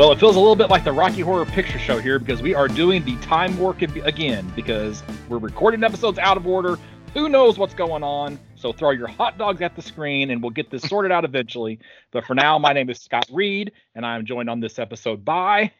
[0.00, 2.54] Well, it feels a little bit like the Rocky Horror Picture Show here because we
[2.54, 6.78] are doing the time warp again because we're recording episodes out of order.
[7.12, 8.40] Who knows what's going on?
[8.56, 11.80] So throw your hot dogs at the screen and we'll get this sorted out eventually.
[12.12, 15.70] But for now, my name is Scott Reed and I'm joined on this episode by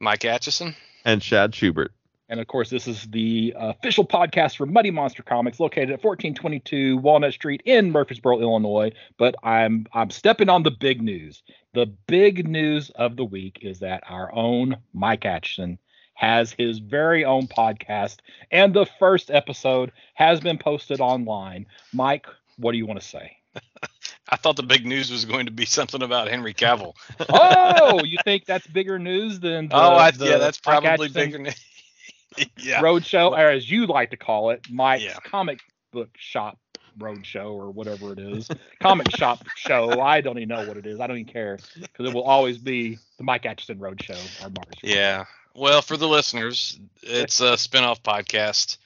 [0.00, 1.92] Mike Atchison and Shad Schubert.
[2.30, 6.96] And of course, this is the official podcast for Muddy Monster Comics, located at 1422
[6.96, 8.92] Walnut Street in Murphysboro, Illinois.
[9.18, 11.42] But I'm I'm stepping on the big news.
[11.72, 15.78] The big news of the week is that our own Mike Atchison
[16.14, 18.16] has his very own podcast,
[18.50, 21.66] and the first episode has been posted online.
[21.92, 23.36] Mike, what do you want to say?
[24.28, 26.94] I thought the big news was going to be something about Henry Cavill.
[27.28, 29.68] oh, you think that's bigger news than?
[29.68, 31.64] The, oh, I, yeah, that's probably bigger news.
[32.58, 32.80] yeah.
[32.80, 35.18] roadshow, or as you like to call it, Mike's yeah.
[35.24, 35.60] comic
[35.92, 36.58] book shop
[36.98, 38.48] roadshow or whatever it is,
[38.80, 40.00] comic shop show.
[40.00, 41.00] I don't even know what it is.
[41.00, 44.50] I don't even care because it will always be the Mike Atchison road show or
[44.50, 44.76] Mars.
[44.82, 45.24] Yeah.
[45.54, 48.78] Well, for the listeners, it's a spinoff podcast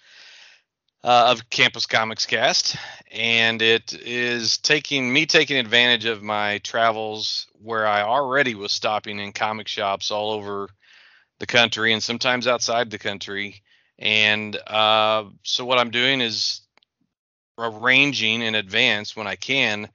[1.05, 2.77] uh, of Campus Comics Cast,
[3.13, 9.19] and it is taking me taking advantage of my travels where I already was stopping
[9.19, 10.69] in comic shops all over
[11.39, 13.63] the country and sometimes outside the country.
[13.99, 16.63] And uh, so what I'm doing is
[17.59, 19.89] arranging in advance when I can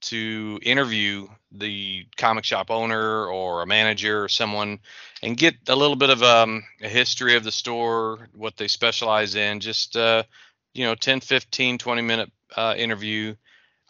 [0.00, 4.78] to interview the comic shop owner or a manager or someone
[5.22, 9.34] and get a little bit of um, a history of the store, what they specialize
[9.34, 10.22] in, just uh,
[10.74, 13.34] you know 10, 15, 20 minute uh, interview.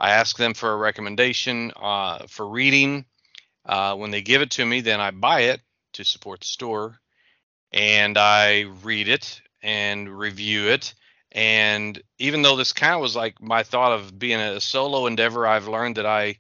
[0.01, 3.05] I ask them for a recommendation uh, for reading.
[3.67, 5.61] Uh, when they give it to me, then I buy it
[5.95, 7.01] to support the store
[7.73, 10.95] and I read it and review it.
[11.33, 15.47] And even though this kind of was like my thought of being a solo endeavor,
[15.47, 16.37] I've learned that I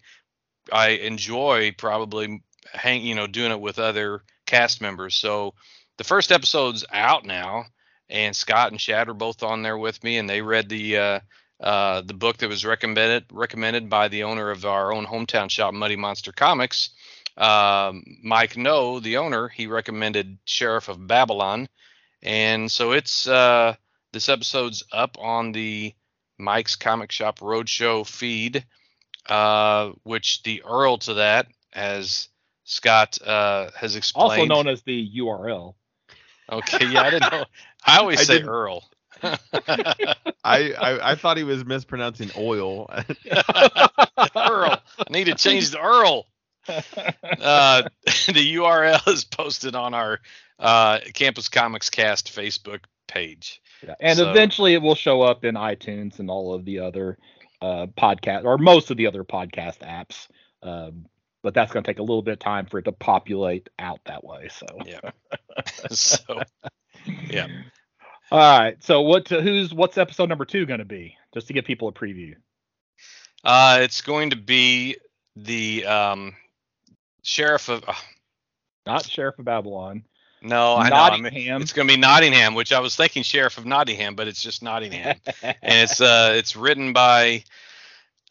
[0.72, 5.14] I enjoy probably hang you know doing it with other cast members.
[5.14, 5.54] So
[5.98, 7.66] the first episode's out now,
[8.08, 11.20] and Scott and Shad are both on there with me, and they read the uh,
[11.60, 15.74] uh, the book that was recommended recommended by the owner of our own hometown shop,
[15.74, 16.90] Muddy Monster Comics,
[17.36, 21.68] um, Mike No, the owner, he recommended Sheriff of Babylon,
[22.22, 23.74] and so it's uh,
[24.12, 25.94] this episode's up on the
[26.38, 28.64] Mike's Comic Shop Roadshow feed,
[29.26, 32.28] uh, which the URL to that, as
[32.64, 35.74] Scott uh, has explained, also known as the URL.
[36.50, 37.44] Okay, yeah, I didn't know.
[37.84, 38.48] I always I say didn't.
[38.48, 38.88] Earl.
[39.22, 40.14] I,
[40.44, 42.88] I, I thought he was mispronouncing oil.
[44.36, 44.78] Earl.
[44.96, 46.26] I need to change the Earl.
[46.68, 47.82] uh,
[48.26, 50.20] the URL is posted on our
[50.58, 53.60] uh, Campus Comics Cast Facebook page.
[53.82, 53.94] Yeah.
[54.00, 57.18] And so, eventually it will show up in iTunes and all of the other
[57.60, 60.28] uh, podcast or most of the other podcast apps.
[60.62, 61.06] Um,
[61.42, 64.00] but that's going to take a little bit of time for it to populate out
[64.06, 64.48] that way.
[64.48, 65.10] So yeah.
[65.90, 66.42] so
[67.30, 67.46] yeah.
[68.30, 68.82] All right.
[68.82, 69.26] So what?
[69.26, 71.16] to, who's what's episode number two going to be?
[71.32, 72.34] Just to give people a preview.
[73.44, 74.96] Uh, it's going to be
[75.36, 76.34] the um,
[77.22, 77.84] sheriff of.
[77.86, 77.94] Uh,
[78.86, 80.04] Not sheriff of Babylon.
[80.40, 81.28] No, I know.
[81.32, 84.62] it's going to be Nottingham, which I was thinking sheriff of Nottingham, but it's just
[84.62, 87.44] Nottingham, and it's uh it's written by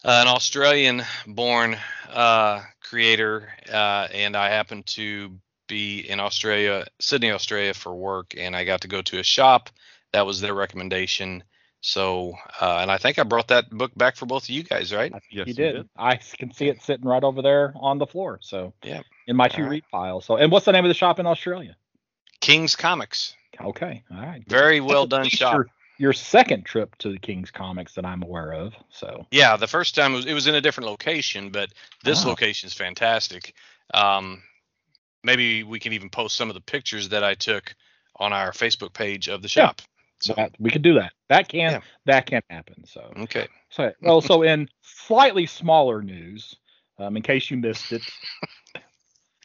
[0.06, 1.78] uh, an Australian-born
[2.14, 5.38] uh, creator, uh, and I happen to
[5.68, 9.70] be in Australia, Sydney, Australia, for work, and I got to go to a shop.
[10.14, 11.44] That was their recommendation.
[11.82, 14.94] So, uh, and I think I brought that book back for both of you guys,
[14.94, 15.12] right?
[15.30, 15.58] Yes, you did.
[15.58, 15.90] you did.
[15.96, 18.40] I can see it sitting right over there on the floor.
[18.42, 19.72] So, yeah, in my two right.
[19.72, 20.22] read pile.
[20.22, 21.76] So, and what's the name of the shop in Australia?
[22.42, 23.36] King's Comics.
[23.60, 24.44] Okay, all right.
[24.48, 25.54] Very well done shop.
[25.56, 25.68] Your,
[25.98, 28.74] your, second trip to the King's Comics that I'm aware of.
[28.90, 29.26] So.
[29.32, 31.72] Yeah, the first time it was, it was in a different location, but
[32.04, 32.30] this oh.
[32.30, 33.56] location is fantastic.
[33.94, 34.44] Um,
[35.24, 37.76] maybe we can even post some of the pictures that I took
[38.16, 39.78] on our Facebook page of the shop.
[39.80, 39.86] Yeah.
[40.20, 41.14] So that, we could do that.
[41.30, 41.80] That can yeah.
[42.06, 42.86] that can happen.
[42.86, 43.48] So okay.
[43.70, 46.56] So well, so in slightly smaller news,
[46.98, 48.02] um, in case you missed it,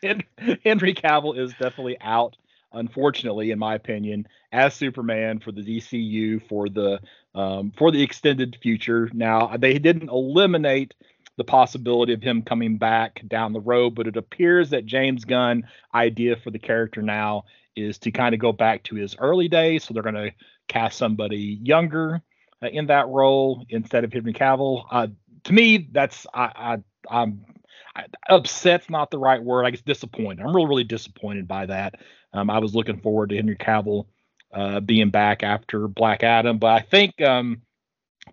[0.64, 2.36] Henry Cavill is definitely out.
[2.72, 7.00] Unfortunately, in my opinion, as Superman for the DCU for the
[7.34, 9.08] um, for the extended future.
[9.12, 10.94] Now they didn't eliminate
[11.36, 15.66] the possibility of him coming back down the road, but it appears that James Gunn
[15.94, 19.84] idea for the character now is to kind of go back to his early days.
[19.84, 20.32] So they're going to
[20.68, 22.22] cast somebody younger
[22.62, 24.84] uh, in that role instead of Henry Cavill.
[24.90, 25.06] Uh,
[25.44, 26.78] to me, that's I, I
[27.10, 27.44] I'm
[27.94, 29.64] I, upset's not the right word.
[29.64, 30.40] I guess disappointed.
[30.40, 31.96] I'm really really disappointed by that.
[32.32, 34.06] Um, I was looking forward to Henry Cavill
[34.52, 37.62] uh, being back after Black Adam, but I think um,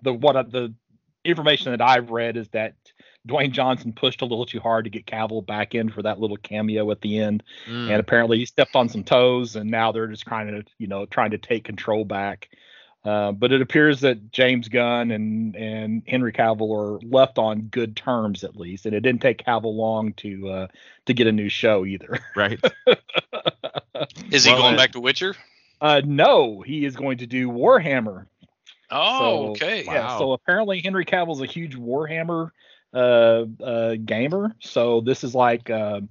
[0.01, 0.73] the what the
[1.25, 2.75] information that I've read is that
[3.27, 6.37] Dwayne Johnson pushed a little too hard to get Cavill back in for that little
[6.37, 7.89] cameo at the end, Mm.
[7.91, 11.05] and apparently he stepped on some toes, and now they're just trying to, you know,
[11.05, 12.49] trying to take control back.
[13.05, 17.95] Uh, but it appears that James Gunn and and Henry Cavill are left on good
[17.95, 20.67] terms at least, and it didn't take Cavill long to uh,
[21.05, 22.19] to get a new show either.
[22.35, 22.59] right.
[24.31, 25.35] Is he Well, going back to Witcher?
[25.81, 28.25] Uh, no, he is going to do Warhammer.
[28.91, 29.85] Oh, So, okay.
[29.87, 30.17] Wow.
[30.19, 32.51] So apparently Henry Cavill's a huge Warhammer
[32.93, 34.55] uh, uh, gamer.
[34.59, 36.01] So this is like, uh,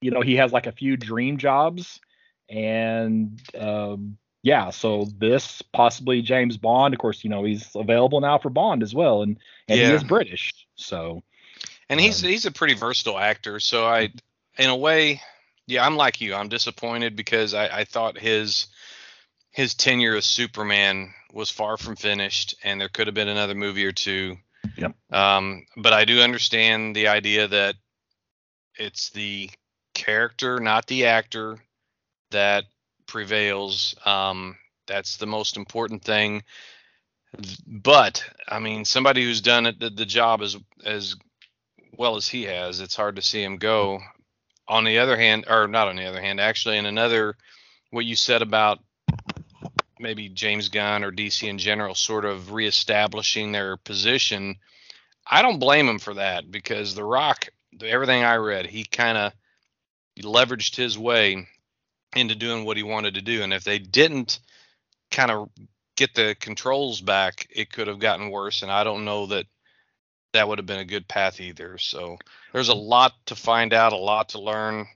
[0.00, 2.00] you know, he has like a few dream jobs,
[2.48, 6.92] and um, yeah, so this possibly James Bond.
[6.92, 9.38] Of course, you know he's available now for Bond as well, and
[9.68, 10.52] and he is British.
[10.76, 11.22] So
[11.88, 13.58] And he's Um, he's a pretty versatile actor.
[13.58, 14.10] So I,
[14.58, 15.22] in a way,
[15.66, 16.34] yeah, I'm like you.
[16.34, 18.66] I'm disappointed because I, I thought his
[19.50, 23.86] his tenure as Superman was far from finished, and there could have been another movie
[23.86, 24.36] or two.
[24.76, 24.94] Yep.
[25.10, 27.76] Um, but I do understand the idea that
[28.76, 29.50] it's the
[29.94, 31.58] character, not the actor,
[32.30, 32.64] that
[33.06, 33.94] prevails.
[34.04, 34.56] Um,
[34.86, 36.42] that's the most important thing.
[37.66, 41.16] But I mean, somebody who's done it the, the job as as
[41.96, 44.00] well as he has, it's hard to see him go.
[44.66, 47.36] On the other hand, or not on the other hand, actually, in another,
[47.90, 48.78] what you said about
[49.98, 54.56] maybe James Gunn or DC in general, sort of reestablishing their position.
[55.26, 57.48] I don't blame him for that because The Rock,
[57.82, 59.32] everything I read, he kind of
[60.20, 61.46] leveraged his way
[62.16, 63.42] into doing what he wanted to do.
[63.42, 64.40] And if they didn't
[65.10, 65.50] kind of
[65.96, 68.62] get the controls back, it could have gotten worse.
[68.62, 69.46] And I don't know that
[70.32, 71.78] that would have been a good path either.
[71.78, 72.18] So
[72.52, 74.86] there's a lot to find out, a lot to learn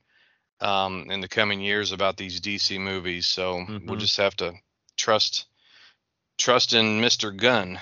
[0.60, 3.28] um, in the coming years about these DC movies.
[3.28, 4.00] So we'll Mhm.
[4.00, 4.54] just have to
[4.96, 5.46] trust
[6.36, 7.36] trust in Mr.
[7.36, 7.80] Gunn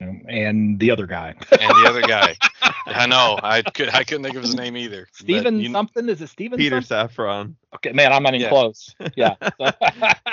[0.00, 2.36] and the other guy, and the other guy.
[2.86, 5.06] I know I could I couldn't think of his name either.
[5.10, 6.08] but Steven you- something.
[6.08, 6.58] Is it Steven?
[6.58, 7.16] Peter something?
[7.16, 7.54] Safran.
[7.76, 8.48] Okay, man, I'm not even Yeah.
[8.48, 8.94] close.
[9.16, 9.34] Yeah.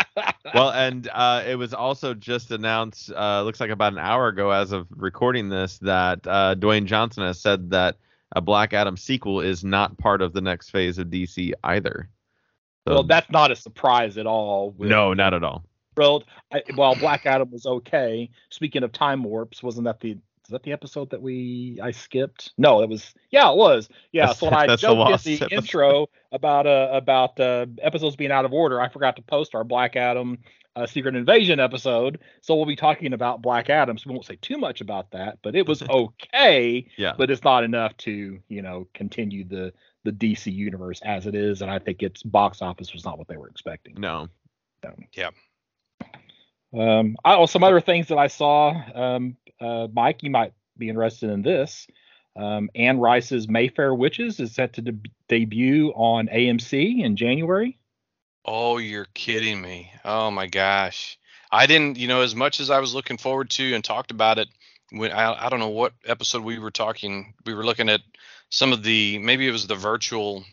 [0.53, 4.51] Well, and uh, it was also just announced, uh, looks like about an hour ago,
[4.51, 7.97] as of recording this, that uh, Dwayne Johnson has said that
[8.33, 12.07] a Black Adam sequel is not part of the next phase of DC either.
[12.87, 14.69] So- well, that's not a surprise at all.
[14.71, 15.65] with- no, not at all.
[15.95, 16.25] Thrilled.
[16.51, 18.29] I, while Black Adam was okay.
[18.49, 22.53] Speaking of time warps, wasn't that the is that the episode that we I skipped?
[22.57, 23.13] No, it was.
[23.31, 23.89] Yeah, it was.
[24.11, 24.27] Yeah.
[24.27, 25.51] That's- so when I joked at the episode.
[25.51, 29.63] intro about uh about uh episodes being out of order, I forgot to post our
[29.63, 30.37] Black Adam
[30.75, 32.19] uh, Secret Invasion episode.
[32.41, 33.97] So we'll be talking about Black Adam.
[33.97, 36.87] So we won't say too much about that, but it was okay.
[36.97, 37.13] Yeah.
[37.17, 41.63] But it's not enough to you know continue the the DC universe as it is,
[41.63, 43.95] and I think its box office was not what they were expecting.
[43.97, 44.27] No.
[46.77, 50.89] Um, I, oh, some other things that I saw, um, uh, Mike, you might be
[50.89, 51.87] interested in this.
[52.35, 57.79] Um, Anne Rice's Mayfair Witches is set to de- debut on AMC in January.
[58.43, 59.91] Oh, you're kidding me.
[60.03, 61.17] Oh my gosh.
[61.51, 64.37] I didn't, you know, as much as I was looking forward to and talked about
[64.37, 64.49] it
[64.91, 68.01] when I, I don't know what episode we were talking, we were looking at
[68.49, 70.43] some of the maybe it was the virtual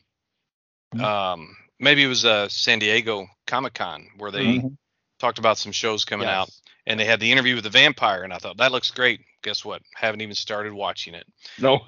[0.94, 1.02] Mhm.
[1.02, 4.76] um maybe it was uh San Diego Comic Con where they Mhm.
[5.22, 6.50] Talked about some shows coming out
[6.84, 9.20] and they had the interview with the vampire and I thought that looks great.
[9.42, 9.82] Guess what?
[9.94, 11.26] Haven't even started watching it.
[11.58, 11.80] No.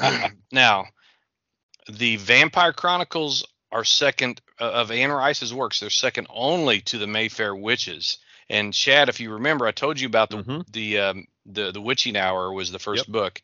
[0.52, 0.86] now,
[1.90, 5.80] the Vampire Chronicles are second uh, of Anne Rice's works.
[5.80, 8.18] They're second only to the Mayfair Witches.
[8.48, 10.72] And Chad, if you remember, I told you about the Mhm.
[10.72, 13.42] the um, the the Witching Hour was the first book.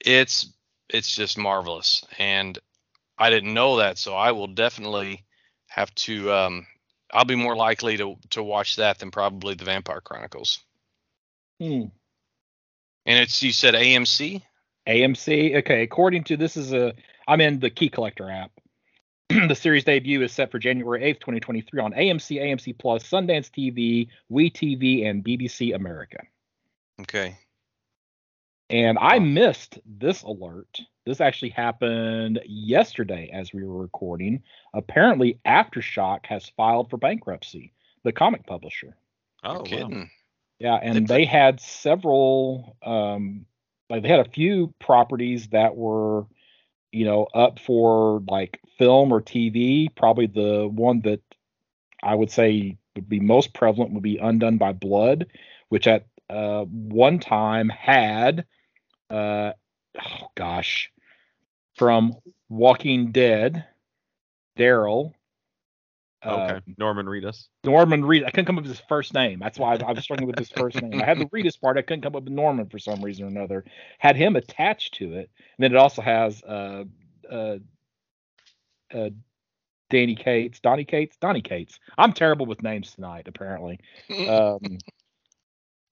[0.00, 0.48] It's
[0.88, 2.56] it's just marvelous, and
[3.18, 5.24] I didn't know that, so I will definitely
[5.66, 6.32] have to.
[6.32, 6.66] Um,
[7.12, 10.60] I'll be more likely to to watch that than probably the Vampire Chronicles.
[11.60, 11.86] Hmm.
[13.06, 14.42] And it's you said AMC.
[14.88, 15.58] AMC.
[15.58, 16.94] Okay, according to this is a
[17.26, 18.50] I'm in the Key Collector app.
[19.28, 24.08] the series debut is set for January 8th, 2023 on AMC, AMC Plus, Sundance TV,
[24.28, 26.18] We TV, and BBC America.
[27.00, 27.36] Okay.
[28.70, 30.80] And I missed this alert.
[31.06, 34.42] This actually happened yesterday as we were recording.
[34.74, 37.72] Apparently, Aftershock has filed for bankruptcy,
[38.04, 38.96] the comic publisher.
[39.44, 39.88] Oh, You're wow.
[39.88, 40.10] kidding.
[40.58, 43.46] Yeah, and They they had several um
[43.90, 46.26] like they had a few properties that were
[46.92, 49.88] you know up for like film or TV.
[49.88, 51.20] Probably the one that
[52.02, 55.26] I would say would be most prevalent would be Undone by Blood,
[55.68, 58.46] which at uh one time had
[59.10, 59.52] uh
[60.00, 60.90] oh gosh
[61.76, 62.14] from
[62.48, 63.64] Walking Dead,
[64.58, 65.14] Daryl,
[66.24, 67.48] Okay, Um, Norman Reedus.
[67.64, 68.26] Norman Reedus.
[68.26, 69.38] I couldn't come up with his first name.
[69.38, 71.00] That's why I, I was struggling with his first name.
[71.00, 71.78] I had the Reedus part.
[71.78, 73.64] I couldn't come up with Norman for some reason or another.
[73.98, 76.84] Had him attached to it, and then it also has uh,
[77.30, 77.56] uh,
[78.92, 79.10] uh,
[79.88, 81.80] Danny Cates, Donny Cates, Donny Cates.
[81.96, 83.26] I'm terrible with names tonight.
[83.26, 83.80] Apparently,
[84.28, 84.60] um,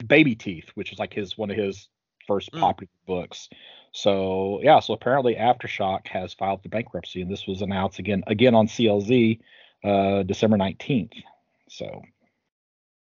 [0.06, 1.88] Baby Teeth, which is like his one of his
[2.28, 2.60] first Mm.
[2.60, 3.48] popular books.
[3.90, 8.54] So yeah, so apparently Aftershock has filed for bankruptcy, and this was announced again again
[8.54, 9.40] on CLZ
[9.82, 11.14] uh, December 19th.
[11.68, 12.02] So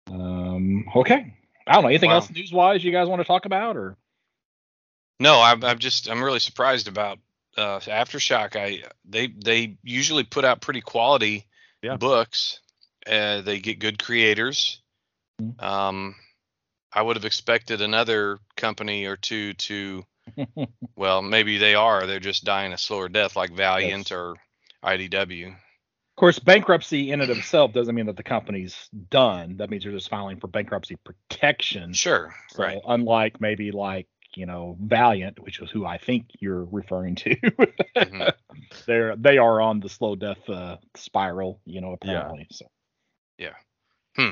[0.10, 1.34] um, okay,
[1.68, 2.16] I don't know anything Wow.
[2.16, 3.96] else news wise you guys want to talk about or
[5.20, 7.20] No, I'm, I'm just I'm really surprised about
[7.58, 8.56] uh, Aftershock.
[8.56, 11.46] I they they usually put out pretty quality
[11.84, 11.98] Yeah.
[11.98, 12.60] books.
[13.06, 14.82] Uh, they get good creators.
[15.42, 15.62] Mhm.
[15.62, 16.16] Um,
[16.94, 20.04] I would have expected another company or two to,
[20.96, 22.06] well, maybe they are.
[22.06, 24.12] They're just dying a slower death, like Valiant Yes.
[24.12, 24.36] or
[24.84, 25.48] IDW.
[25.48, 25.56] Of
[26.18, 29.58] course, bankruptcy in and of itself doesn't mean that the company's done.
[29.58, 31.94] That means you're just filing for bankruptcy protection.
[31.94, 32.80] Sure, So right.
[32.86, 37.36] unlike maybe like you know Valiant, which is who I think you're referring to,
[37.96, 38.34] Mhm.
[38.86, 41.60] they're they are on the slow death uh, spiral.
[41.66, 42.48] You know apparently.
[42.52, 42.66] So
[43.40, 43.56] Yeah.
[44.16, 44.32] Hmm.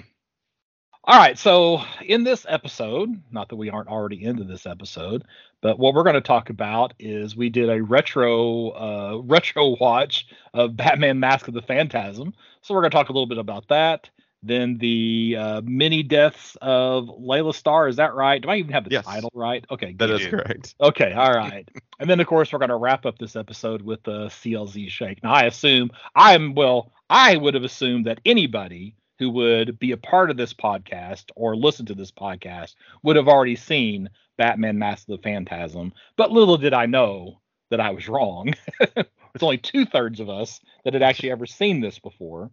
[1.06, 5.24] All right, so in this episode, not that we aren't already into this episode,
[5.62, 10.28] but what we're going to talk about is we did a retro uh, retro watch
[10.54, 12.34] of Batman: Mask of the Phantasm.
[12.62, 14.10] So we're going to talk a little bit about that.
[14.44, 17.88] Then the uh, many deaths of Laila Starr.
[17.88, 18.42] Is that right?
[18.42, 19.06] Do I even have the Yes.
[19.06, 19.66] title right?
[19.72, 20.30] Okay, that is do.
[20.32, 20.76] correct.
[20.80, 21.68] Okay, all right.
[22.00, 25.24] and then of course we're going to wrap up this episode with the CLZ shake.
[25.24, 29.98] Now I assume I'm well, I would have assumed that anybody who would be a
[29.98, 35.08] part of this podcast or listen to this podcast would have already seen Batman Mask
[35.10, 35.94] of the Phantasm.
[36.18, 38.54] But little did I know that I was wrong.
[39.36, 42.50] It's only two thirds of us that had actually ever seen this before.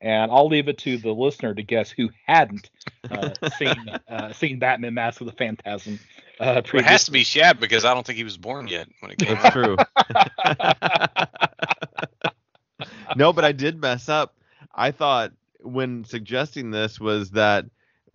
[0.00, 2.68] And I'll leave it to the listener to guess who hadn't
[3.10, 5.98] uh, seen uh, seen Batman Mask of the Phantasm.
[6.38, 8.88] Uh, Well, it has to be Shad because I don't think he was born yet
[9.00, 9.52] when it came That's out.
[9.52, 9.76] true.
[13.16, 14.34] no, but I did mess up.
[14.74, 15.32] I thought
[15.68, 17.66] when suggesting this was that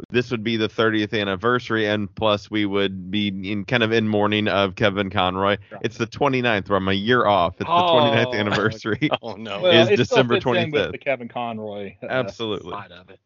[0.09, 4.07] this would be the 30th anniversary, and plus we would be in kind of in
[4.07, 5.57] mourning of Kevin Conroy.
[5.71, 5.81] Right.
[5.81, 7.53] It's the 29th, where I'm a year off.
[7.59, 9.09] It's the Oh, 29th anniversary.
[9.21, 9.61] Oh no.
[9.61, 10.91] Well, is December fits in with 25th.
[10.91, 12.71] The Kevin Conroy uh, Absolutely.
[12.71, 13.19] side of it.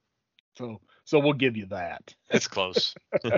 [0.58, 2.14] So so we'll give you that.
[2.30, 2.94] It's close.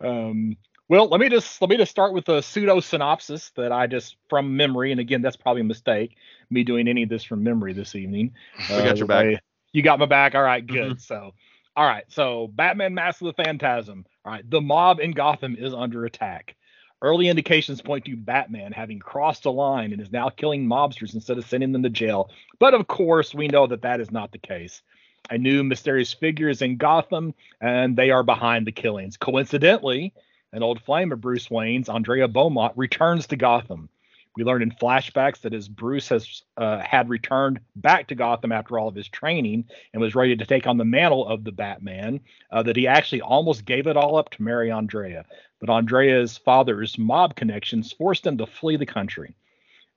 [0.00, 0.56] Um,
[0.92, 4.14] well, let me just let me just start with a pseudo synopsis that I just
[4.28, 6.18] from memory, and again, that's probably a mistake.
[6.50, 8.34] Me doing any of this from memory this evening.
[8.68, 9.24] We got Uh, your back.
[9.24, 9.38] I-
[9.72, 10.34] you got my back.
[10.34, 10.98] All right, good.
[10.98, 11.00] Mhm.
[11.00, 11.32] So,
[11.76, 12.04] all right.
[12.08, 14.04] So, Batman: Mask of the Phantasm.
[14.26, 16.56] All right, the mob in Gotham is under attack.
[17.00, 21.38] Early indications point to Batman having crossed a line and is now killing mobsters instead
[21.38, 22.30] of sending them to jail.
[22.58, 24.82] But of course, we know that that is not the case.
[25.30, 27.32] A new mysterious figure is in Gotham,
[27.62, 29.16] and they are behind the killings.
[29.16, 30.12] Coincidentally,
[30.52, 33.88] an old flame of Bruce Wayne's, Andrea Beaumont, returns to Gotham.
[34.36, 38.78] We learned in flashbacks that as Bruce has uh, had returned back to Gotham after
[38.78, 42.20] all of his training and was ready to take on the mantle of the Batman,
[42.50, 45.26] uh, that he actually almost gave it all up to marry Andrea.
[45.60, 49.34] But Andrea's father's mob connections forced him to flee the country.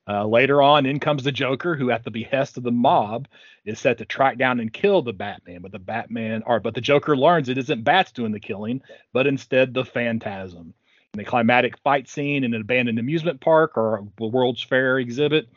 [0.08, 3.26] Uh, later on, in comes the Joker, who, at the behest of the mob,
[3.64, 5.62] is set to track down and kill the Batman.
[5.62, 8.82] But the Batman, or but the Joker learns it isn't Bats doing the killing,
[9.12, 10.74] but instead the Phantasm.
[11.14, 15.48] In the climatic fight scene in an abandoned amusement park or a World's Fair exhibit,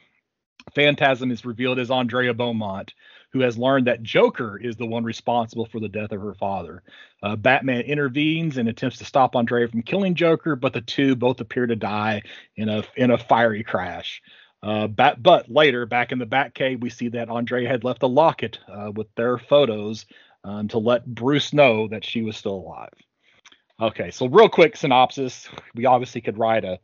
[0.74, 2.94] Phantasm is revealed as Andrea Beaumont,
[3.32, 6.84] who has learned that Joker is the one responsible for the death of her father.
[7.22, 11.40] Uh, Batman intervenes and attempts to stop Andrea from killing Joker, but the two both
[11.40, 12.24] appear to die
[12.56, 14.22] in a in a fiery crash.
[14.62, 18.08] Uh, bat, but later, back in the Batcave, we see that Andrea had left a
[18.08, 20.06] locket uh, with their photos
[20.44, 22.94] um, to let Bruce know that she was still alive.
[23.82, 25.48] Okay, so real quick synopsis.
[25.76, 26.80] We obviously could write a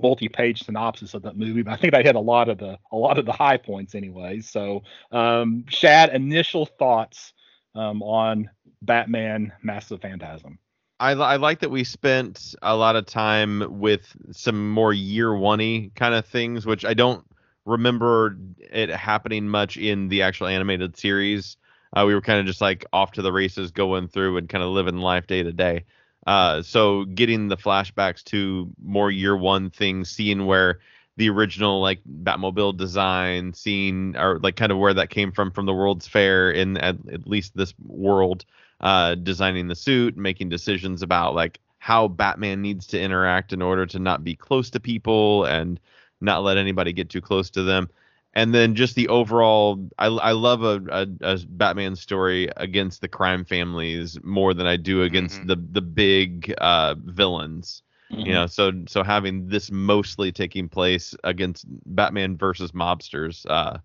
[0.00, 2.96] multi-page synopsis of that movie, but I think I hit a lot of the a
[2.96, 4.40] lot of the high points anyway.
[4.40, 7.32] So, um, Shad, initial thoughts
[7.74, 8.50] um, on
[8.82, 10.60] Batman: Mask of Phantasm.
[11.00, 15.90] I, I like that we spent a lot of time with some more year one
[15.96, 17.24] kind of things, which I don't
[17.64, 21.56] remember it happening much in the actual animated series.
[21.96, 24.62] Uh, we were kind of just like off to the races, going through and kind
[24.62, 25.84] of living life day to day.
[26.26, 30.80] Uh, so getting the flashbacks to more year one things, seeing where
[31.16, 35.64] the original like Batmobile design, seeing or like kind of where that came from from
[35.64, 38.44] the World's Fair in at, at least this world
[38.80, 43.86] uh, designing the suit, making decisions about like how Batman needs to interact in order
[43.86, 45.80] to not be close to people and
[46.20, 47.88] not let anybody get too close to them.
[48.34, 53.08] and then just the overall i, I love a, a, a batman story against the
[53.08, 55.46] crime families more than i do against Mhm.
[55.46, 58.20] the the big uh villains Mm-hmm.
[58.24, 63.78] you know so so having this mostly taking place against batman versus mobsters uh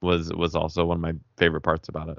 [0.00, 2.18] was was also one of my favorite parts about it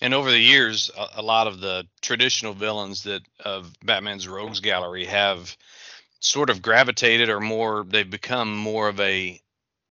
[0.00, 4.60] And over the years, a, a lot of the traditional villains that of Batman's rogues
[4.60, 5.56] gallery have
[6.20, 9.40] sort of gravitated or more they've become more of a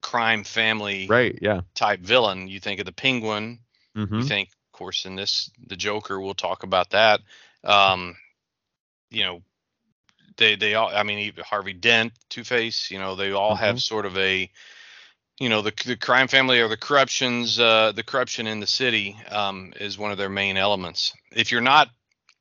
[0.02, 2.48] crime family right yeah type villain.
[2.48, 3.60] You think of the Penguin,
[3.96, 7.22] hmm you think of course in this the Joker, we'll talk about that.
[7.64, 8.16] Um
[9.12, 9.42] you know,
[10.38, 14.06] they they all I mean even Harvey Dent, Two-Face, you know, they all have sort
[14.06, 14.50] of a
[15.40, 19.18] you know the the crime family or the corruptions uh, the corruption in the city
[19.30, 21.14] um, is one of their main elements.
[21.32, 21.90] If you're not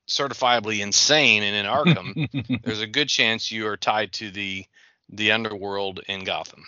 [0.09, 4.65] certifiably insane and in Arkham, there's a good chance you are tied to the
[5.09, 6.65] the underworld in Gotham.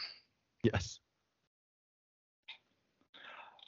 [0.62, 0.98] yes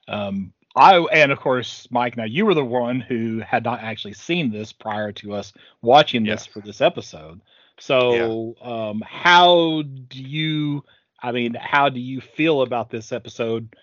[0.08, 2.16] Um, I and of course, Mike.
[2.16, 6.24] Now you were the one who had not actually seen this prior to us watching
[6.24, 7.40] this for this episode.
[7.80, 10.84] So, um, how do you?
[11.20, 13.75] I mean, how do you feel about this episode,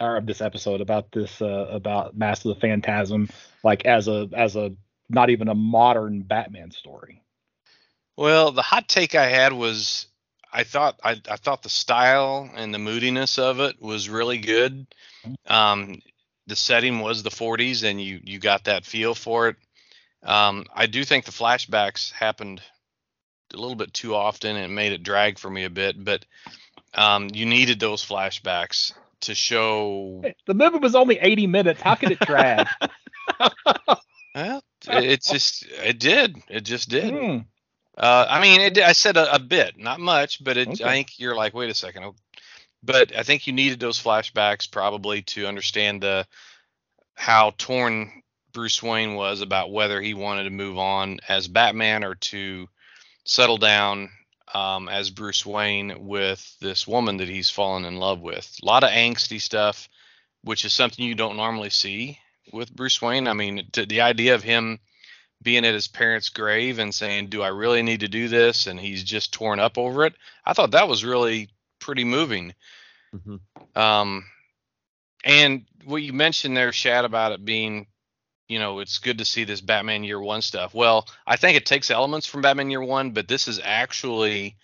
[0.00, 3.28] or of this episode about this uh, about Master of the Phantasm,
[3.62, 4.72] like as a as a
[5.08, 7.22] not even a modern Batman story?
[8.16, 10.06] Well, the hot take I had was
[10.52, 14.86] I thought I, I thought the style and the moodiness of it was really good.
[15.46, 16.00] Um,
[16.46, 19.56] the setting was the 40s, and you you got that feel for it.
[20.22, 22.62] Um, I do think the flashbacks happened
[23.52, 26.24] a little bit too often and made it drag for me a bit, but
[26.94, 30.22] um, you needed those flashbacks to show.
[30.46, 31.80] The movie was only 80 minutes.
[31.80, 32.66] How could it drag?
[34.34, 36.36] Well, it, it just it did.
[36.48, 37.14] It just did.
[37.14, 37.38] Hmm.
[37.96, 40.84] Uh, I mean, it, I said a, a bit, not much, but it, Okay.
[40.84, 42.02] I think you're like, wait a second.
[42.04, 42.16] oh,
[42.82, 46.26] But I think you needed those flashbacks probably to understand the
[47.14, 52.16] how torn Bruce Wayne was about whether he wanted to move on as Batman or
[52.16, 52.68] to
[53.24, 54.10] settle down
[54.52, 58.58] um, as Bruce Wayne with this woman that he's fallen in love with.
[58.62, 59.88] A lot of angsty stuff,
[60.42, 62.18] which is something you don't normally see
[62.52, 63.26] with Bruce Wayne.
[63.26, 64.78] I mean, to, the idea of him
[65.42, 68.78] being at his parents' grave and saying, "Do I really need to do this?" and
[68.78, 70.14] he's just torn up over it.
[70.44, 72.54] I thought that was really pretty moving.
[73.14, 73.40] Mhm.
[73.76, 74.24] Um,
[75.24, 77.86] and what you mentioned there, Shad, about it being,
[78.48, 80.74] you know, it's good to see this Batman Year One stuff.
[80.74, 84.56] Well, I think it takes elements from Batman Year One, but this is actually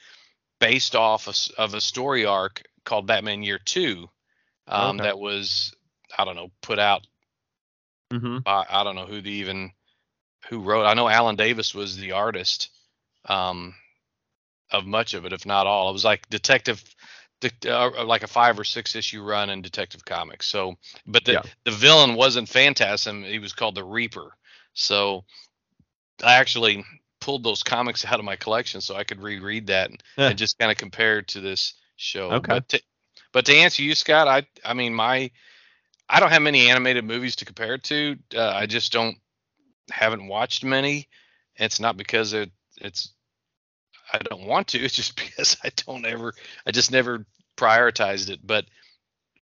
[0.61, 4.09] based off of, of a story arc called Batman Year Two,
[4.69, 5.05] um, Okay.
[5.05, 5.75] that was
[6.17, 7.07] I don't know put out
[8.11, 9.73] hmm I, I don't know who the even
[10.49, 10.85] who wrote.
[10.85, 12.71] I know Alan Davis was the artist
[13.27, 13.75] um,
[14.71, 15.91] of much of it, if not all.
[15.91, 16.83] It was like Detective,
[17.67, 20.47] uh, like a five or six issue run in Detective Comics.
[20.47, 20.77] So,
[21.07, 21.43] but the Yeah.
[21.65, 23.23] the villain wasn't Phantasm.
[23.25, 24.37] He was called the Reaper.
[24.75, 25.25] So,
[26.23, 26.85] I actually
[27.21, 30.59] pulled those comics out of my collection so I could reread that and, and just
[30.59, 32.31] kind of compare it to this show.
[32.33, 32.55] Okay.
[32.55, 32.83] But to,
[33.33, 35.31] but to answer you, Scott, I I mean my
[36.09, 38.17] I don't have many animated movies to compare it to.
[38.35, 39.17] Uh, I just don't
[39.91, 41.09] haven't watched many.
[41.57, 43.13] It's not because it it's
[44.13, 44.79] I don't want to.
[44.85, 46.35] It's just because I don't ever
[46.67, 47.25] I just never
[47.57, 48.41] prioritized it.
[48.45, 48.67] But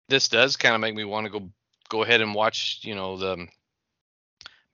[0.08, 1.50] this does kind of make me want to go
[1.88, 3.48] go ahead and watch you know the um,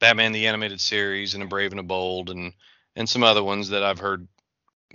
[0.01, 2.53] Batman the animated series and the Brave and the Bold and
[2.97, 4.27] and some other ones that I've heard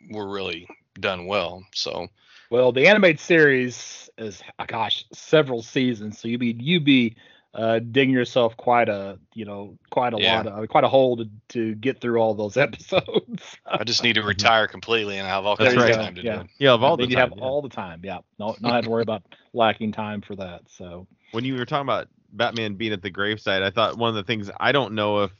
[0.09, 0.67] were really
[0.99, 1.63] done well.
[1.73, 2.07] So
[2.49, 6.19] Well, the animated series is, oh gosh, several seasons.
[6.19, 7.15] So you'd be you'd be
[7.53, 10.37] uh, digging yourself quite a you know quite a Yeah.
[10.37, 13.57] lot of quite a hole to, to get through all those episodes.
[13.65, 15.91] I just need to retire completely and I have all That's kinds right.
[15.91, 16.35] of time to Yeah.
[16.35, 16.47] do it.
[16.59, 17.29] Yeah, of all Then the you time.
[17.29, 17.43] have yeah.
[17.43, 18.01] all the time.
[18.03, 20.61] Yeah, no, not have to worry about lacking time for that.
[20.67, 24.15] So when you were talking about Batman being at the gravesite, I thought one of
[24.15, 25.31] the things I don't know if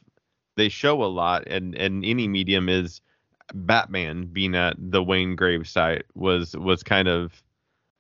[0.56, 3.02] they show a lot and in any medium is
[3.54, 7.42] Batman being at the Wayne gravesite was was kind of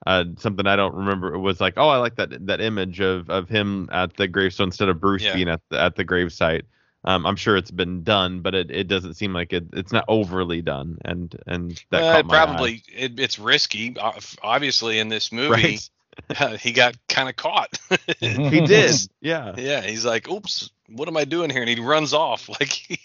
[0.05, 1.33] uh, something I don't remember.
[1.33, 4.67] It was like, oh, I like that that image of of him at the gravestone
[4.67, 5.33] instead of Bruce Yeah.
[5.35, 6.63] being at the at the gravesite.
[7.05, 10.03] Um, I'm sure it's been done, but it, it doesn't seem like it, it's not
[10.09, 12.45] overly done, and and that Well, caught it my eye.
[12.45, 13.95] probably it, it's risky.
[13.97, 15.79] Uh, Obviously, in this movie,
[16.29, 16.59] right.
[16.59, 17.79] he got kind of caught.
[18.19, 19.53] he did, yeah.
[19.57, 22.49] yeah, he's like, "Oops, what am I doing here?" And he runs off.
[22.49, 22.99] Like,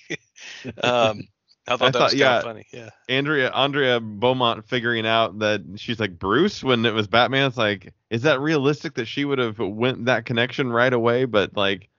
[0.83, 1.23] um,
[1.67, 2.39] I thought I that thought, was yeah.
[2.41, 2.67] funny.
[2.73, 7.49] Yeah, Andrea Andrea Beaumont figuring out that she's like Bruce when it was Batman.
[7.49, 11.25] It's like, is that realistic that she would have went that connection right away?
[11.27, 11.91] But like,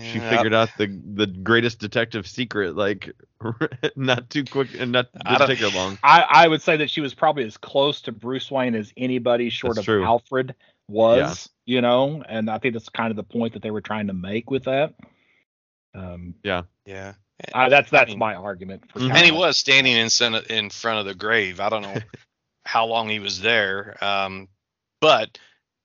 [0.00, 3.12] she Yeah, figured out the the greatest detective secret like
[3.96, 5.98] not too quick and not I didn't take her long.
[6.02, 9.50] I, I would say that she was probably as close to Bruce Wayne as anybody
[9.50, 10.02] short That's of true.
[10.02, 10.54] Alfred
[10.88, 14.08] was, you know, and I think that's kind of the point that they were trying
[14.08, 14.94] to make with that.
[15.94, 16.34] Um,
[16.86, 17.14] Yeah.
[17.54, 18.90] I, that's that's mean- my argument.
[18.92, 19.00] For.
[19.00, 21.60] And he was standing in in front of the grave.
[21.60, 21.96] I don't know
[22.64, 23.96] how long he was there.
[24.02, 24.48] Um,
[25.00, 25.38] but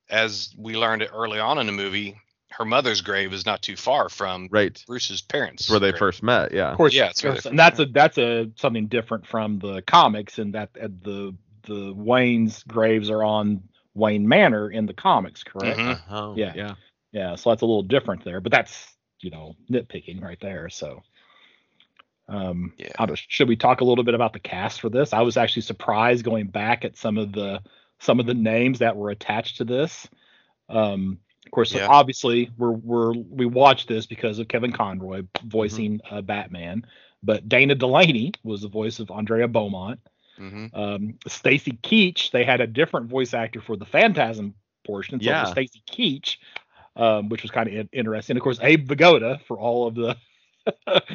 [0.10, 2.18] as we learned early on in the movie,
[2.52, 4.82] her mother's grave is not too far from Right.
[4.88, 5.64] Bruce's parents.
[5.64, 6.00] It's where they grave.
[6.00, 6.54] first met.
[6.54, 6.72] Yeah.
[6.72, 7.12] Of course, Yeah,
[7.46, 11.94] and that's a that's a something different from the comics, in that uh, the the
[11.96, 15.78] Wayne's graves are on Wayne Manor in the comics, correct?
[15.80, 15.92] Mhm.
[15.92, 16.34] Uh-huh.
[16.36, 16.54] Yeah.
[16.56, 16.74] Yeah.
[17.14, 18.88] Yeah, so that's a little different there, but that's
[19.20, 20.70] you know nitpicking right there.
[20.70, 21.04] So,
[22.32, 23.14] um, Yeah.
[23.16, 25.12] should we talk a little bit about the cast for this?
[25.14, 27.62] I was actually surprised going back at some of the
[28.00, 30.08] some of the names that were attached to this.
[30.70, 31.88] Um, of course, Yeah.
[31.88, 36.86] obviously, we're we're we watched this because of Kevin Conroy voicing uh, Batman,
[37.22, 40.00] but Dana Delany was the voice of Andrea Beaumont.
[40.40, 40.76] Mhm.
[40.76, 45.20] Um, Stacy Keach, they had a different voice actor for the Phantasm portion.
[45.20, 45.44] So Yeah.
[45.46, 46.38] Stacy Keach,
[46.96, 48.38] um, which was kind of interesting.
[48.38, 50.16] Of course, Abe Vigoda for all of the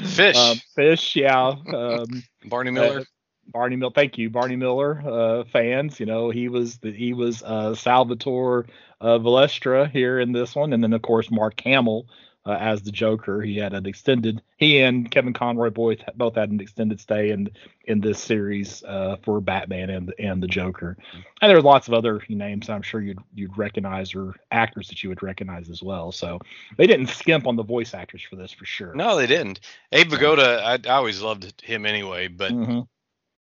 [0.02, 0.37] Fish.
[0.37, 1.54] um, fish, yeah.
[1.72, 3.00] Um, Barney Miller.
[3.00, 3.04] uh,
[3.48, 6.00] Barney Miller, thank you, Barney Miller uh, fans.
[6.00, 8.66] You know, he was the, he was uh, Salvatore
[9.00, 12.06] uh, Valestra here in this one, and then of course Mark Hamill
[12.46, 13.42] uh, as the Joker.
[13.42, 14.40] He had an extended.
[14.56, 17.50] He and Kevin Conroy both both had an extended stay in
[17.85, 20.96] in this series uh, for Batman and and the Joker.
[21.42, 25.09] And there's lots of other names I'm sure you'd you'd recognize or actors that you
[25.09, 26.12] would recognize as well.
[26.12, 26.38] So
[26.76, 28.94] they didn't skimp on the voice actors for this for sure.
[28.94, 29.61] no, they didn't.
[29.92, 32.87] Abe Vigoda, I, I always loved him anyway, but Mhm.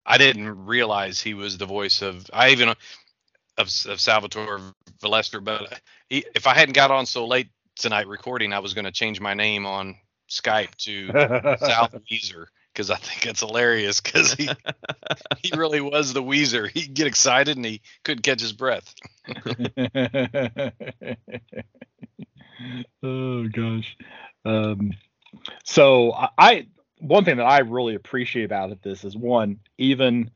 [0.06, 2.28] I didn't realize he was the voice of.
[2.32, 2.76] I even of,
[3.58, 8.58] of Salvatore Valestra, but he, if I hadn't got on so late tonight recording, I
[8.58, 9.96] was going to change my name on
[10.28, 11.06] Skype to
[11.66, 14.50] South Weezer because I think it's hilarious because he
[15.42, 16.70] he really was the Weezer.
[16.70, 18.94] He'd get excited and he couldn't catch his breath.
[23.02, 23.96] oh gosh.
[24.44, 24.92] Um,
[25.64, 26.66] so I, I
[26.98, 30.30] one thing that I really appreciate about it this is one even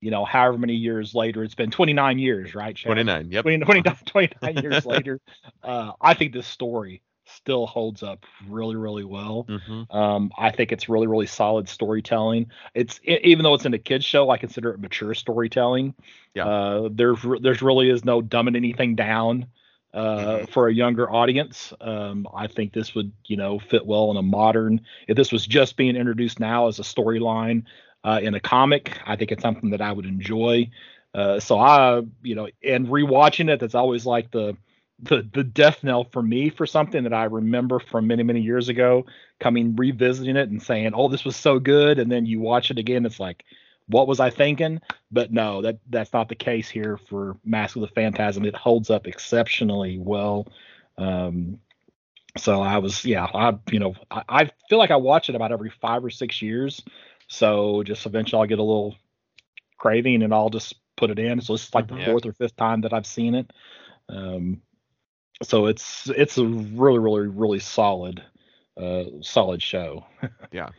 [0.00, 2.88] you know however many years later it's been 29 years right Chad?
[2.92, 3.30] 29.
[3.30, 3.42] Yep.
[3.42, 5.20] 20, 29, 29 years later
[5.62, 10.70] uh, I think this story still holds up really really well hmm um, I think
[10.72, 12.46] it's really, really solid storytelling.
[12.74, 15.94] It's e- even though it's in a kids show, I consider it mature storytelling.
[16.34, 16.46] Yeah.
[16.46, 19.46] Uh, there's there's really is no dumbing anything down
[19.92, 20.48] uh, Mhm.
[20.50, 21.72] for a younger audience.
[21.80, 24.80] Um, I think this would you know fit well in a modern.
[25.08, 27.64] If this was just being introduced now as a storyline
[28.04, 30.70] uh, in a comic, I think it's something that I would enjoy.
[31.14, 34.56] Uh, so I, you know, and rewatching it, that's always like the
[35.02, 38.68] the the death knell for me for something that I remember from many many years
[38.68, 39.06] ago
[39.38, 41.98] coming revisiting it and saying oh this was so good.
[41.98, 43.44] And then you watch it again it's like
[43.86, 44.80] what was I thinking?
[45.10, 48.44] But no that that's not the case here for Mask of the Phantasm.
[48.44, 50.46] It holds up exceptionally well.
[50.98, 51.60] Um
[52.36, 55.52] so I was yeah I you know I, I feel like I watch it about
[55.52, 56.82] every five or six years
[57.30, 58.96] so just eventually I'll get a little
[59.78, 62.06] craving and I'll just put it in so it's like the Yeah.
[62.06, 63.50] fourth or fifth time that I've seen it
[64.10, 64.60] um
[65.42, 68.22] so it's it's a really really really solid
[68.76, 70.04] uh solid show
[70.52, 70.70] Yeah.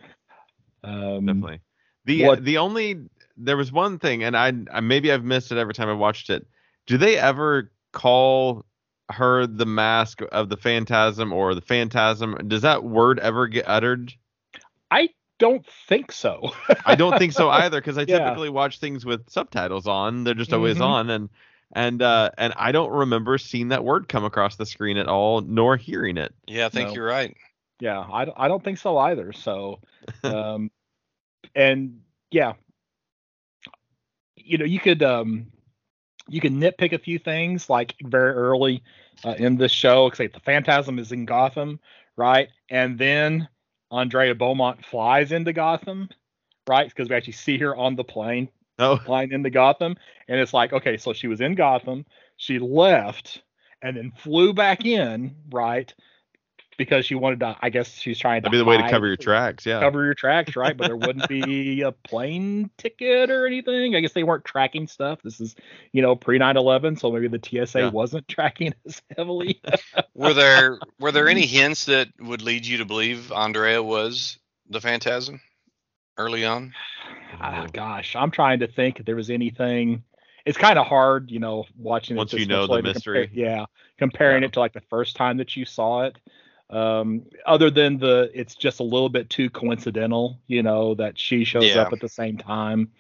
[0.84, 1.62] um Definitely.
[2.06, 5.58] The what- the only there was one thing, and I, I maybe I've missed it
[5.58, 6.46] every time I watched it.
[6.86, 8.66] Do they ever call
[9.10, 12.38] her the mask of the phantasm or the phantasm?
[12.48, 14.14] Does that word ever get uttered?
[14.92, 15.10] i
[15.42, 16.52] don't think so
[16.86, 18.20] I don't think so either because I Yeah.
[18.20, 20.24] typically watch things with subtitles on.
[20.24, 20.86] They're just always Mhm.
[20.86, 21.30] on, and
[21.74, 25.42] and uh, and I don't remember seeing that word come across the screen at all,
[25.42, 26.34] nor hearing it.
[26.48, 26.96] Yeah, I think No.
[26.96, 27.36] you're right.
[27.80, 29.80] yeah I, don't- I don't think so either so
[30.24, 30.70] um
[31.56, 32.54] and yeah
[34.36, 35.48] you know you could um
[36.30, 38.84] you can nitpick a few things like very early
[39.26, 41.80] uh, in this show say the phantasm is in gotham
[42.16, 43.48] right and then
[43.92, 46.10] andrea beaumont flies into gotham
[46.68, 46.88] right?
[46.88, 48.50] Because we actually see her on the plane
[48.80, 49.96] Oh, flying into gotham.
[50.28, 52.06] And it's like okay so she was in gotham.
[52.38, 53.44] She left
[53.82, 55.94] and then flew back in right
[56.78, 59.06] because she wanted to i guess she's trying to that'd be the way to cover
[59.08, 59.66] your tracks.
[59.66, 59.80] Yeah.
[59.82, 60.76] cover your tracks, right?
[60.76, 63.96] But there wouldn't be a plane ticket or anything.
[63.96, 65.20] I guess they weren't tracking stuff.
[65.24, 65.56] This is,
[65.92, 67.90] you know, pre 9/11, so maybe the TSA Yeah.
[67.90, 69.62] wasn't tracking as heavily.
[70.14, 74.82] Were there were there any hints that would lead you to believe Andrea was the
[74.82, 75.42] Phantasm
[76.18, 76.74] early on?
[77.40, 80.04] Ah, gosh, I'm trying to think if there was anything.
[80.46, 83.28] It's kind of hard, you know, watching Once it this you know the mystery.
[83.28, 83.66] compare- yeah,
[84.00, 84.48] comparing Yeah.
[84.48, 86.18] it to like the first time that you saw it.
[86.72, 91.44] Um, other than the, it's just a little bit too coincidental, you know, that she
[91.44, 91.82] shows Yeah.
[91.82, 92.92] up at the same time.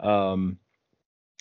[0.00, 0.58] Um,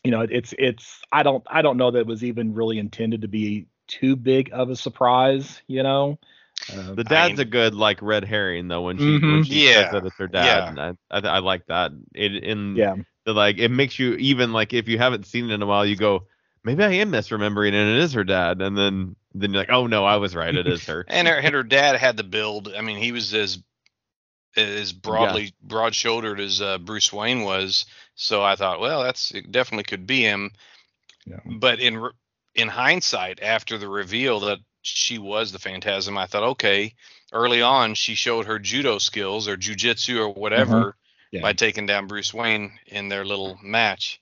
[0.04, 3.22] you know, it's it's I don't I don't know that it was even really intended
[3.22, 6.20] to be too big of a surprise, you know.
[6.72, 9.46] Uh, The dad's mean- a good like red herring though when she when Mhm.
[9.46, 10.66] she Yeah, says that it's her dad.
[10.68, 11.92] And I, I I like that.
[12.14, 15.54] It in yeah, the, like it makes you even like if you haven't seen it
[15.54, 16.28] in a while, you go
[16.64, 19.88] maybe I am misremembering and it is her dad, and then then you're like oh
[19.88, 21.06] no I was right it is her.
[21.10, 22.74] And her, and her dad had the build.
[22.76, 23.60] I mean, he was as
[24.58, 27.86] as broadly broad shouldered as uh, Bruce Wayne was.
[28.16, 30.52] So I thought, well, that's it definitely could be him.
[31.26, 31.40] yeah.
[31.46, 32.10] But in
[32.56, 36.94] in hindsight, after the reveal that she was the Phantasm, I thought, okay,
[37.32, 40.96] early on she showed her judo skills or jujitsu or whatever
[41.32, 41.42] Yeah.
[41.42, 44.21] by taking down Bruce Wayne in their little match.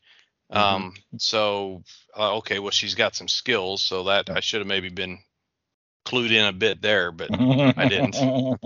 [0.52, 0.58] Mhm.
[0.58, 1.84] Um, so
[2.18, 5.20] uh, okay, well she's got some skills, so that I should have maybe been
[6.06, 8.16] clued in a bit there, but I didn't.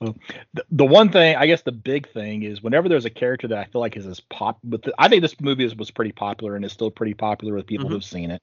[0.00, 3.58] the, the one thing, I guess, the big thing is whenever there's a character that
[3.58, 6.12] I feel like is as pop, but the, I think this movie is, was pretty
[6.12, 7.92] popular and is still pretty popular with people Mhm.
[7.92, 8.42] who've seen it.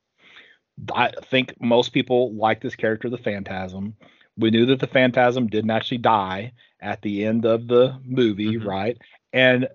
[0.93, 3.95] I think most people like this character, the Phantasm.
[4.37, 8.65] We knew that the Phantasm didn't actually die at the end of the movie, Mhm.
[8.65, 8.97] right?
[9.33, 9.67] And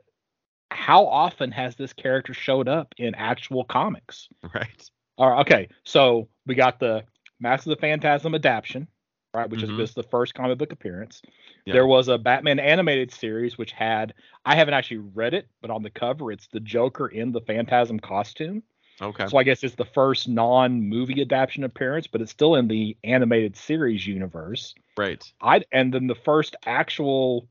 [0.70, 4.28] how often has this character showed up in actual comics?
[4.54, 4.90] right.
[5.18, 5.68] All right, okay.
[5.84, 7.04] So we got the
[7.40, 8.88] Mask of the Phantasm adaptation,
[9.34, 9.70] right, which Mhm.
[9.70, 11.22] is just the first comic book appearance.
[11.64, 11.74] Yeah.
[11.74, 15.82] There was a Batman animated series which had I haven't actually read it, but on
[15.82, 18.62] the cover it's the Joker in the Phantasm costume.
[19.00, 19.26] Okay.
[19.26, 23.54] So I guess it's the first non-movie adaptation appearance, but it's still in the animated
[23.56, 24.74] series universe.
[24.96, 25.22] Right.
[25.40, 27.48] I and then the first actual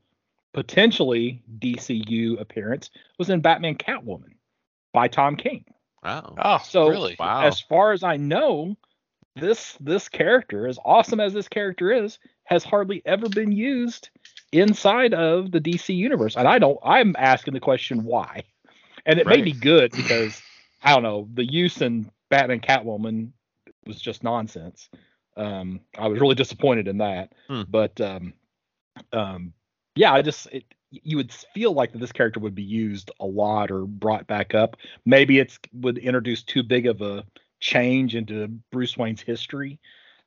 [0.52, 4.34] potentially DCU appearance was in Batman Catwoman
[4.92, 5.64] by Tom King.
[6.02, 6.34] Wow.
[6.38, 7.16] oh, So really?
[7.18, 7.42] Wow.
[7.42, 8.76] as far as I know,
[9.34, 14.08] this this character, as awesome as this character is, has hardly ever been used
[14.52, 16.36] inside of the DC universe.
[16.36, 18.44] And I don't I'm asking the question why.
[19.04, 20.40] And it may be good because
[20.82, 23.30] I don't know, the use in Batman Catwoman
[23.86, 24.88] was just nonsense.
[25.36, 27.32] Um I was really disappointed in that.
[27.48, 27.62] Hmm.
[27.68, 28.32] But um
[29.12, 29.52] um
[29.96, 33.26] yeah, I just it, you would feel like that this character would be used a
[33.26, 34.76] lot or brought back up.
[35.04, 37.24] Maybe it's would introduce too big of a
[37.60, 39.80] change into Bruce Wayne's history.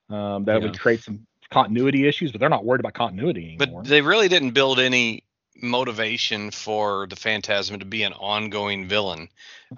[0.10, 0.68] Um, that Yeah.
[0.68, 3.84] would create some continuity issues, but they're not worried about continuity anymore.
[3.84, 5.24] But they really didn't build any
[5.62, 9.30] motivation for the Phantasm to be an ongoing villain.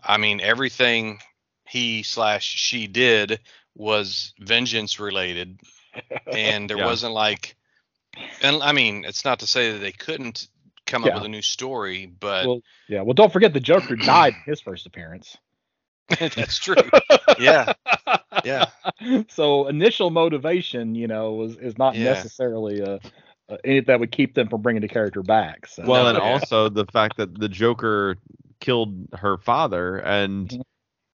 [0.03, 1.19] I mean, everything
[1.67, 3.39] he slash she did
[3.75, 5.59] was vengeance related,
[6.33, 6.85] and there Yeah.
[6.85, 7.55] wasn't like,
[8.41, 10.47] and I mean, it's not to say that they couldn't
[10.85, 13.01] come up with a new story, but well, yeah.
[13.01, 15.37] Well, don't forget the Joker died in his first appearance.
[16.19, 16.89] that's true.
[17.39, 17.73] Yeah,
[18.43, 18.69] yeah.
[19.29, 22.05] so initial motivation, you know, was is not Yeah.
[22.05, 22.99] necessarily a,
[23.49, 25.67] a anything that would keep them from bringing the character back.
[25.67, 25.83] So.
[25.85, 28.17] Well, and also the fact that the Joker
[28.59, 30.61] killed her father and Mhm.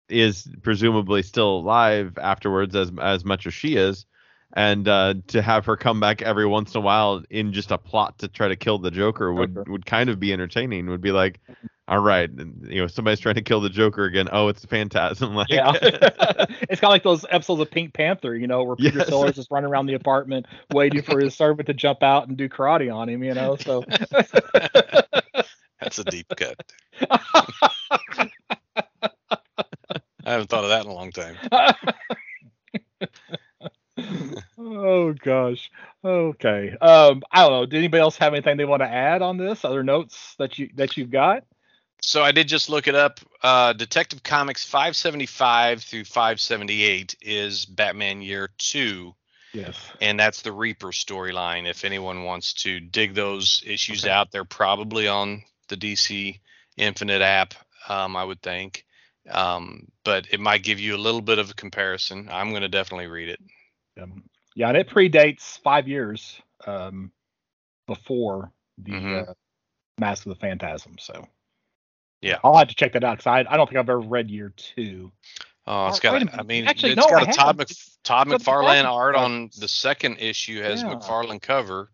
[0.09, 4.07] is presumably still alive afterwards, as as much as she is,
[4.55, 7.79] and uh, to have her come back every once in a while in just a
[7.79, 9.71] plot to try to kill the Joker would Joker.
[9.73, 10.89] would kind of be entertaining.
[10.89, 11.41] Would be like,
[11.89, 14.29] all right, you know, somebody's trying to kill the Joker again.
[14.33, 15.35] Oh, it's the Phantasm.
[15.37, 18.99] Like, Yeah, it's kind of like those episodes of Pink Panther, you know, where Peter
[18.99, 19.09] Yes.
[19.09, 22.49] Sellers is running around the apartment waiting for his servant to jump out and do
[22.49, 23.57] karate on him, you know.
[23.57, 23.85] So
[25.81, 26.57] That's a deep cut.
[30.25, 31.37] I haven't thought of that in a long time.
[34.59, 35.71] Oh gosh.
[36.05, 36.77] Okay.
[36.81, 37.67] Um, I don't know.
[37.67, 39.65] Did anybody else have anything they want to add on this?
[39.65, 41.45] Other notes that you that you've got?
[42.03, 43.21] So I did just look it up.
[43.43, 49.15] Uh, Detective Comics 575 through 578 is Batman Year Two,
[49.55, 49.77] Yes.
[50.01, 51.69] and that's the Reaper storyline.
[51.69, 54.13] If anyone wants to dig those issues Okay.
[54.13, 56.39] out, they're probably on the DC
[56.77, 57.55] Infinite app.
[57.89, 58.85] Um, I would think,
[59.31, 62.29] um, but it might give you a little bit of a comparison.
[62.31, 63.41] I'm going to definitely read it.
[64.01, 67.11] Um, yeah, and it predates five years um,
[67.87, 69.29] before the Mhm.
[69.29, 69.35] uh,
[69.99, 70.97] Mask of the Phantasm.
[70.99, 71.27] So
[72.23, 72.39] Yeah.
[72.45, 74.51] I'll have to check that out because I, I don't think I've ever read year
[74.57, 75.13] two.
[75.67, 76.13] Oh, it's Or- got.
[76.15, 77.71] wait a a- I mean, Actually, it's no, got I a Todd haven't.
[77.71, 80.95] Mc, Todd it's McFarlane McFarlane art on the second issue has Yeah.
[80.95, 81.91] McFarlane cover.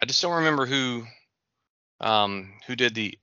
[0.00, 1.06] I just don't remember who,
[2.00, 3.18] um, who did the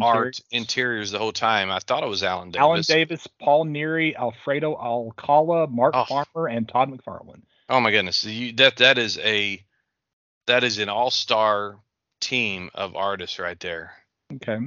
[0.00, 0.42] art Interiors.
[0.50, 1.70] interiors the whole time.
[1.70, 2.60] I thought it was Alan Davis.
[2.62, 6.04] Alan Davis, Paul Neary, Alfredo Alcala, Mark Oh.
[6.04, 7.42] Farmer, and Todd McFarlane.
[7.68, 9.64] Oh my goodness, you, that that is a
[10.46, 11.76] that is an all star
[12.20, 13.92] team of artists right there.
[14.34, 14.58] Okay.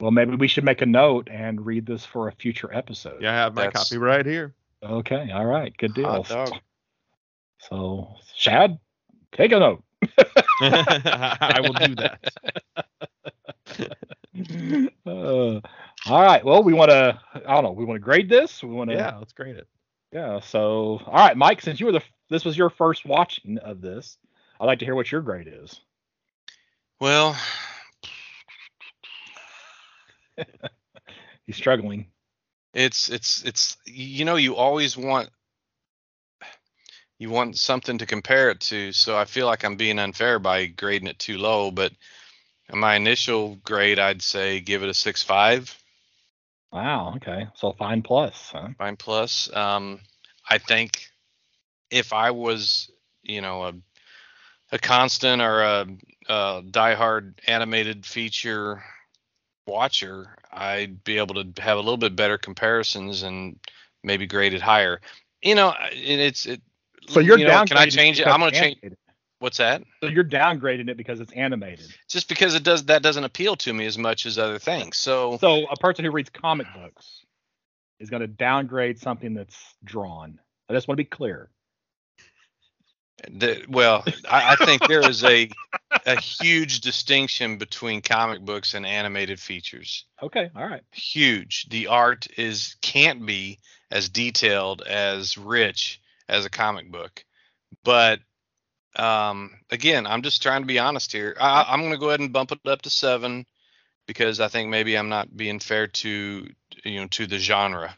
[0.00, 3.20] Well, maybe we should make a note and read this for a future episode.
[3.20, 4.54] yeah, I have my That's- copy right here.
[4.82, 5.30] Okay.
[5.32, 5.76] All right.
[5.76, 6.24] Good deal.
[7.58, 8.78] So, Shad,
[9.32, 9.82] take a note.
[10.60, 12.32] I will do that.
[15.06, 15.60] Uh,
[16.06, 16.44] all right.
[16.44, 17.72] Well, we want to I don't know.
[17.72, 18.62] We want to grade this.
[18.62, 18.96] We want to.
[18.96, 19.66] Yeah, let's grade it.
[20.12, 20.38] Yeah.
[20.40, 21.60] So, all right, Mike.
[21.60, 24.18] Since you were the this was your first watching of this,
[24.60, 25.80] I'd like to hear what your grade is.
[27.00, 27.36] Well,
[31.46, 32.06] He's struggling.
[32.74, 35.30] it's it's it's you know you always want
[37.18, 38.92] you want something to compare it to.
[38.92, 41.70] So I feel like I'm being unfair by grading it too low.
[41.70, 41.92] But
[42.72, 45.76] my initial grade, I'd say give it a six five.
[46.72, 47.14] Wow.
[47.16, 47.46] Okay.
[47.54, 48.50] So fine plus.
[48.52, 48.68] Huh?
[48.76, 49.54] Fine plus.
[49.54, 50.00] Um,
[50.48, 51.08] I think
[51.90, 52.90] if I was,
[53.22, 53.72] you know, a
[54.70, 55.86] a constant or a,
[56.28, 58.82] a diehard animated feature
[59.66, 63.58] watcher, I'd be able to have a little bit better comparisons and
[64.02, 65.00] maybe grade it higher.
[65.42, 66.60] You know, it, it's it.
[67.08, 68.26] So you're you know, Can I change it?
[68.26, 68.94] I'm going it's to change.
[69.40, 69.82] What's that?
[70.02, 71.86] So you're downgrading it because it's animated.
[72.08, 74.96] Just because it does that doesn't appeal to me as much as other things.
[74.96, 77.24] So So a person who reads comic books
[78.00, 80.40] is going to downgrade something that's drawn.
[80.68, 81.50] I just want to be clear.
[83.30, 85.50] The, well, I, I think there is a
[86.06, 90.04] a huge distinction between comic books and animated features.
[90.22, 90.50] Okay.
[90.54, 90.82] All right.
[90.92, 91.68] Huge.
[91.68, 93.58] The art is can't be
[93.90, 97.24] as detailed as rich as a comic book,
[97.82, 98.20] but
[98.98, 101.36] um, again, I'm just trying to be honest here.
[101.40, 103.46] I, I'm going to go ahead and bump it up to seven
[104.06, 106.48] because I think maybe I'm not being fair to
[106.84, 107.96] you know to the genre.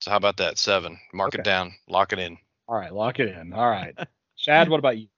[0.00, 0.58] So how about that?
[0.58, 0.98] Seven.
[1.12, 1.74] Mark it down.
[1.88, 2.38] Lock it in.
[2.68, 2.94] All right.
[2.94, 3.52] Lock it in.
[3.52, 3.96] All right.
[4.36, 5.08] Shad, what about you?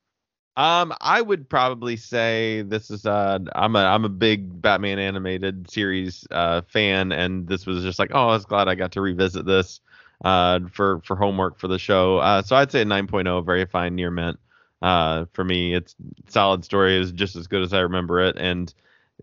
[0.57, 5.71] Um, I would probably say this is uh I'm a I'm a big Batman animated
[5.71, 9.01] series uh fan and this was just like, oh, I was glad I got to
[9.01, 9.81] revisit this
[10.25, 12.19] uh for for homework for the show.
[12.19, 14.39] Uh so I'd say a 9.0, very fine near mint.
[14.83, 15.95] Uh for me, it's
[16.29, 18.73] solid story is just as good as I remember it and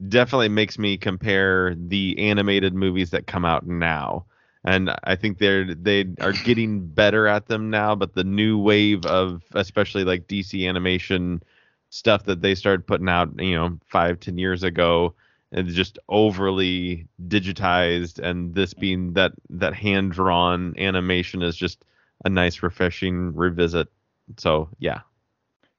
[0.08, 4.26] definitely makes me compare the animated movies that come out now.
[4.64, 9.06] And I think they're they are getting better at them now, but the new wave
[9.06, 11.42] of especially like DC animation
[11.90, 15.16] stuff that they started putting out, you know, five, ten years ago,
[15.52, 18.20] is just overly digitized.
[18.20, 21.86] And this being that that hand drawn animation is just
[22.26, 23.88] a nice, refreshing revisit.
[24.38, 25.02] So yeah,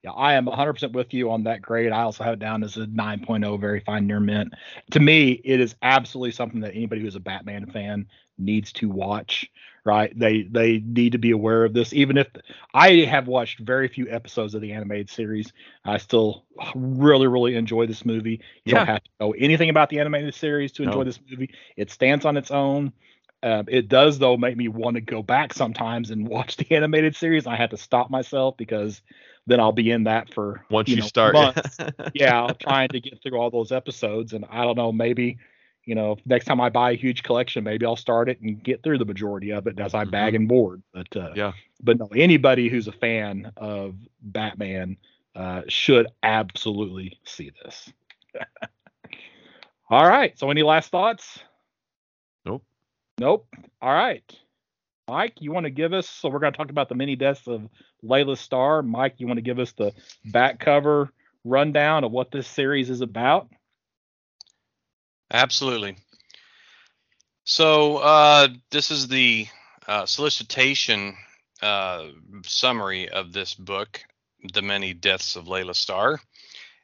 [0.03, 1.93] Yeah, I am 100% with you on that grade.
[1.93, 4.55] I also have it down as a 9.0, very fine near mint.
[4.93, 8.07] To me, it is absolutely something that anybody who's a Batman fan
[8.39, 9.51] needs to watch.
[9.89, 10.13] Right?
[10.19, 11.95] They they need to be aware of this.
[11.95, 12.29] Even if
[12.75, 15.51] I have watched very few episodes of the animated series,
[15.87, 18.41] I still really really enjoy this movie.
[18.67, 18.75] You Yeah.
[18.75, 21.05] don't have to know anything about the animated series to enjoy No.
[21.05, 21.51] this movie.
[21.79, 22.93] It stands on its own.
[23.43, 27.17] Um, it does though make me want to go back sometimes and watch the animated
[27.17, 27.47] series.
[27.47, 29.01] I had to stop myself because
[29.47, 31.79] then I'll be in that for once you, know, start, months.
[32.13, 34.35] yeah, trying to get through all those episodes.
[34.35, 35.39] And I don't know, maybe,
[35.89, 38.83] you know, next time I buy a huge collection, maybe I'll start it and get
[38.83, 40.83] through the majority of it as I bag and board.
[40.93, 44.99] But uh, yeah, but no, anybody who's a fan of Batman
[45.35, 47.91] uh, should absolutely see this.
[49.91, 50.39] all right.
[50.39, 51.39] So any last thoughts?
[52.45, 52.65] Nope.
[53.19, 53.47] Nope.
[53.81, 54.23] All right.
[55.09, 56.07] Mike, you want to give us?
[56.07, 57.67] So we're going to talk about the many deaths of
[58.03, 58.83] Laila Starr.
[58.83, 59.95] Mike, you want to give us the
[60.27, 61.11] back cover
[61.45, 63.49] rundown of what this series is about?
[65.31, 65.97] Absolutely.
[67.45, 69.49] So uh, this is the
[69.87, 71.17] uh, solicitation
[71.63, 72.09] uh,
[72.45, 74.01] summary of this book,
[74.53, 76.21] "The Many Deaths of Laila Starr,"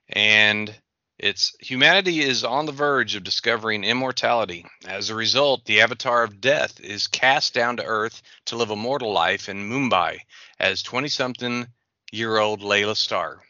[0.08, 0.74] and
[1.18, 4.66] it's humanity is on the verge of discovering immortality.
[4.86, 8.76] As a result, the avatar of death is cast down to Earth to live a
[8.76, 10.18] mortal life in Mumbai
[10.58, 13.42] as 20-something-year-old Laila Starr.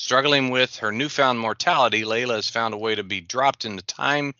[0.00, 4.32] Struggling with her newfound mortality, Laila has found a way to be dropped into time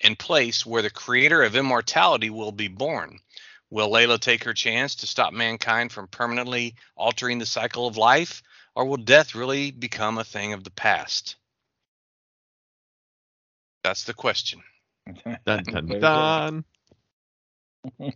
[0.00, 3.18] and place where the creator of immortality will be born.
[3.68, 8.42] Will Laila take her chance to stop mankind from permanently altering the cycle of life,
[8.74, 11.36] or will death really become a thing of the past?
[13.82, 14.62] That's the question.
[15.44, 16.64] dun dun dun.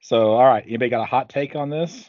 [0.00, 0.62] So, all right.
[0.64, 2.08] Anybody got a hot take on this?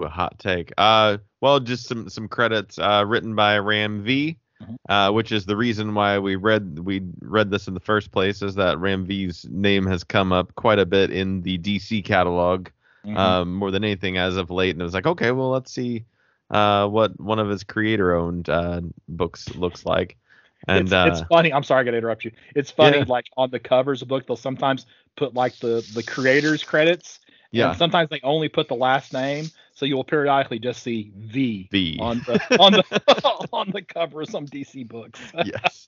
[0.00, 0.72] Ooh, a hot take.
[0.78, 2.78] Uh, well, just some some credits.
[2.78, 4.76] Uh, written by Ram V, Mhm.
[4.88, 8.42] uh, which is the reason why we read we read this in the first place.
[8.42, 12.68] Is that Ram V's name has come up quite a bit in the DC catalog,
[13.04, 13.16] Mhm.
[13.16, 14.70] um, more than anything as of late.
[14.70, 16.04] And it was like, okay, well, let's see,
[16.50, 20.16] uh, what one of his creator-owned uh, books looks like.
[20.66, 21.52] And it's, uh, it's funny.
[21.52, 22.30] I'm sorry, I got to interrupt you.
[22.54, 23.04] It's funny, Yeah.
[23.06, 27.20] like on the covers of the book, they'll sometimes put like the the creators credits.
[27.50, 27.68] Yeah.
[27.68, 29.44] And sometimes they only put the last name,
[29.74, 31.98] so you will periodically just see V, V.
[32.00, 35.20] on the on the on the cover of some DC books.
[35.44, 35.86] yes.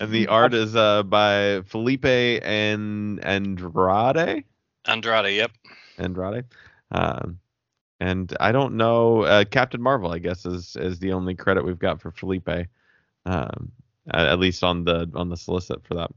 [0.00, 4.44] and the art is uh, by Filipe and Andrade.
[4.86, 5.50] Andrade, yep.
[5.98, 6.44] Andrade.
[6.90, 7.38] Um,
[8.00, 9.22] and I don't know.
[9.22, 12.68] Uh, Captain Marvel, I guess, is is the only credit we've got for Filipe,
[13.26, 13.72] um,
[14.10, 16.10] at, at least on the on the solicit for that.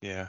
[0.00, 0.28] Yeah.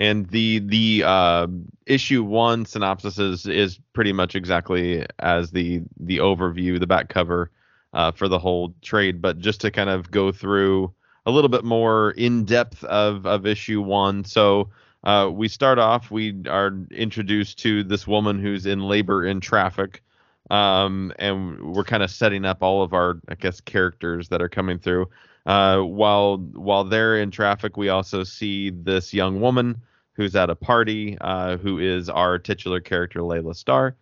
[0.00, 1.46] And the the uh,
[1.86, 7.50] issue one synopsis is is pretty much exactly as the the overview, the back cover
[7.92, 9.20] uh, for the whole trade.
[9.20, 10.92] But just to kind of go through
[11.26, 14.24] a little bit more in depth of of issue one.
[14.24, 14.70] So
[15.04, 20.02] uh, we start off, we are introduced to this woman who's in labor in traffic.
[20.50, 24.48] Um, and we're kind of setting up all of our, I guess, characters that are
[24.48, 25.08] coming through.
[25.46, 29.80] Uh, while while they're in traffic, we also see this young woman
[30.12, 33.96] who's at a party, uh, who is our titular character, Laila Starr.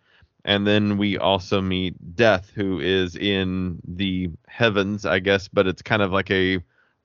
[0.45, 5.81] And then we also meet Death, who is in the heavens, I guess, but it's
[5.81, 6.59] kind of like a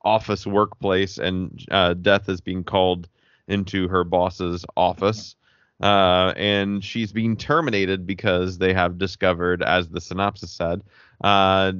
[0.04, 3.08] office workplace, and uh, Death is being called
[3.48, 5.34] into her boss's office.
[5.82, 10.82] Uh, and she's being terminated because they have discovered, as the synopsis said,
[11.24, 11.72] uh,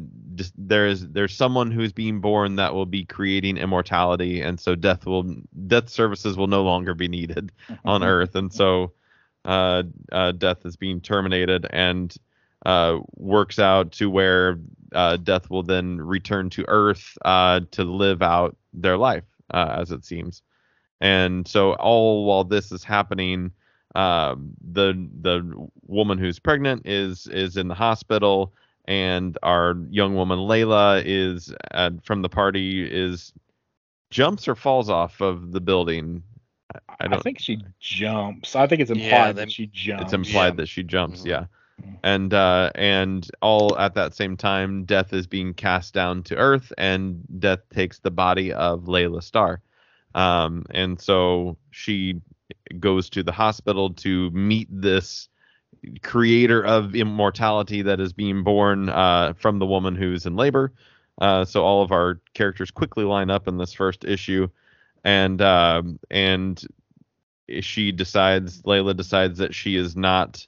[0.56, 5.36] there's there's someone who's being born that will be creating immortality, and so death will
[5.66, 7.52] death services will no longer be needed
[7.84, 8.92] on Earth, and so
[9.44, 12.16] uh, uh, death is being terminated, and
[12.64, 14.58] uh, works out to where
[14.94, 19.92] uh, death will then return to Earth uh, to live out their life, uh, as
[19.92, 20.40] it seems.
[21.02, 23.50] And so all while this is happening,
[23.94, 28.54] um, the the woman who's pregnant is is in the hospital,
[28.86, 33.32] and our young woman Laila is at, from the party is
[34.10, 36.22] jumps or falls off of the building.
[37.00, 38.54] I, I think she jumps.
[38.56, 40.02] I think it's implied Yeah, that she jumps.
[40.02, 40.56] It's implied Yeah.
[40.56, 41.26] that she jumps, Mhm.
[41.26, 41.46] yeah.
[41.82, 41.98] Mhm.
[42.02, 46.72] And uh, and all at that same time, Death is being cast down to Earth,
[46.78, 49.60] and Death takes the body of Laila Starr.
[50.14, 52.20] Um, and so she
[52.78, 55.28] goes to the hospital to meet this
[56.02, 60.72] creator of immortality that is being born uh, from the woman who's in labor.
[61.20, 64.48] Uh, so all of our characters quickly line up in this first issue,
[65.04, 66.64] and um, and
[67.60, 70.46] she decides Laila decides that she is not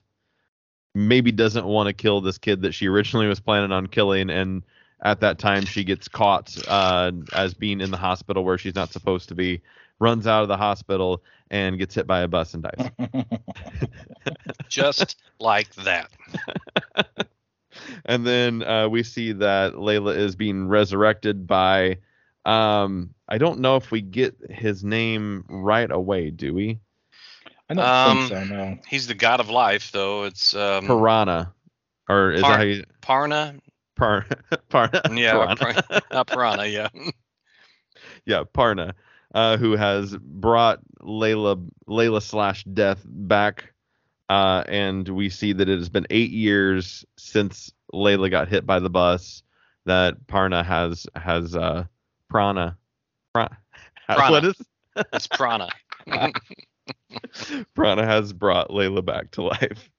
[0.97, 4.29] maybe doesn't want to kill this kid that she originally was planning on killing.
[4.29, 4.63] And
[5.03, 8.91] at that time she gets caught uh, as being in the hospital where she's not
[8.91, 9.61] supposed to be
[9.99, 12.91] runs out of the hospital and gets hit by a bus and dies
[14.69, 16.09] Just like that.
[18.05, 21.97] and then uh, we see that Laila is being resurrected by
[22.45, 26.79] um I don't know if we get his name right away, do we?
[27.69, 28.43] I don't Um, think so.
[28.55, 28.77] No.
[28.87, 30.23] He's the god of life, though.
[30.23, 31.51] It's um, Piranha.
[32.07, 33.59] Or is Par- that how you Parna.
[33.97, 34.25] Par,
[34.69, 35.17] Parna?
[35.17, 35.83] Yeah, Piranha.
[35.83, 36.65] Par- not Piranha.
[36.67, 36.87] Yeah.
[38.25, 38.93] yeah, Parna,
[39.37, 43.71] uh, who has brought Laila Laila slash Death back,
[44.29, 48.79] uh, and we see that it has been eight years since Laila got hit by
[48.79, 49.43] the bus.
[49.85, 51.85] That Parna has has uh,
[52.29, 52.79] Prana,
[53.31, 53.55] Pra-
[54.09, 54.31] Prana.
[54.31, 54.55] what is
[55.13, 55.69] It's Prana.
[57.75, 59.91] Prana has brought Laila back to life.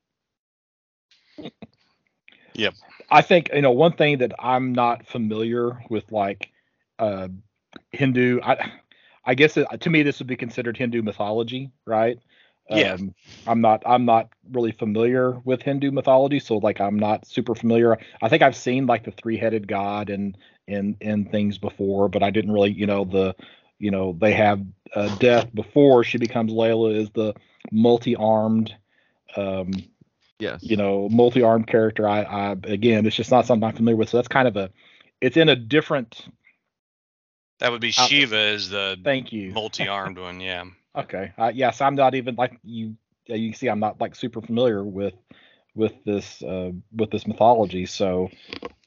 [2.55, 2.75] Yep.
[3.09, 6.51] I think you know one thing that I'm not familiar with, like
[6.99, 7.29] uh,
[7.93, 8.41] Hindu.
[8.43, 8.73] I
[9.29, 12.19] I guess it, to me this would be considered Hindu mythology, right?
[12.71, 12.95] Yeah.
[12.95, 13.15] Um,
[13.47, 17.99] I'm not I'm not really familiar with Hindu mythology, so like I'm not super familiar.
[18.21, 22.31] I think I've seen like the three-headed god and in in things before, but I
[22.31, 23.37] didn't really, you know, the
[23.79, 24.61] you know they have
[24.95, 27.35] uh, death before she becomes Laila is the
[27.71, 28.75] multi-armed
[29.37, 29.71] um
[30.39, 30.63] Yes.
[30.63, 32.09] you know, multi-armed character.
[32.09, 34.09] I, I again, it's just not something I'm familiar with.
[34.09, 34.71] So that's kind of a,
[35.21, 36.29] it's in a different.
[37.61, 39.53] That would be Uh, Shiva is the Thank you.
[39.53, 40.41] multi-armed one.
[40.41, 40.65] Yeah.
[40.95, 41.33] Okay.
[41.39, 42.97] Uh, yes, I'm not even like you.
[43.27, 45.15] You see, I'm not like super familiar with
[45.75, 47.85] with this uh, with this mythology.
[47.87, 48.31] So,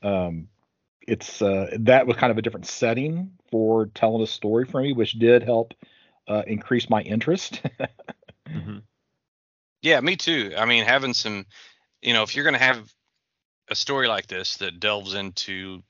[0.01, 0.47] um,
[1.07, 4.93] it's uh, that was kind of a different setting for telling a story for me,
[4.93, 5.73] which did help
[6.27, 7.61] uh, increase my interest.
[8.49, 8.81] Mhm.
[9.81, 10.53] Yeah, me too.
[10.57, 11.45] I mean, having some,
[12.01, 12.91] you know, if you're going to have
[13.69, 15.83] a story like this that delves into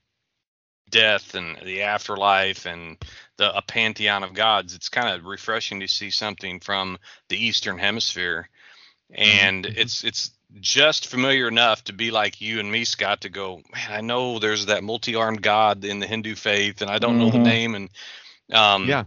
[0.92, 2.98] death and the afterlife and
[3.38, 7.78] the a pantheon of gods, it's kind of refreshing to see something from the Eastern
[7.78, 8.48] Hemisphere,
[9.10, 10.30] and it's it's
[10.60, 14.38] just familiar enough to be like you and me, Scott, to go, man, I know
[14.38, 17.44] there's that multi-armed god in the Hindu faith, and I don't know the Mhm.
[17.44, 17.90] name, and
[18.52, 19.04] um, Yeah.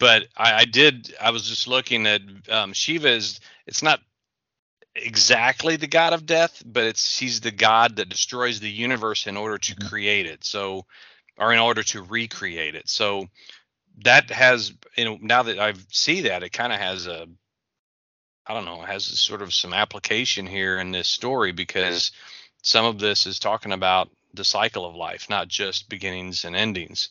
[0.00, 1.14] but I, I did.
[1.20, 3.40] I was just looking at um, Shiva is.
[3.66, 4.00] It's not
[4.94, 9.36] exactly the god of death, but it's he's the god that destroys the universe in
[9.36, 9.88] order to Mhm.
[9.88, 10.44] create it.
[10.44, 10.86] So
[11.36, 12.88] or in order to recreate it.
[12.88, 13.28] So
[14.04, 17.26] that has you know now that I see that it kind of has a
[18.46, 22.12] I don't know has sort of some application here in this story because
[22.62, 27.10] some of this is talking about the cycle of life, not just beginnings and endings.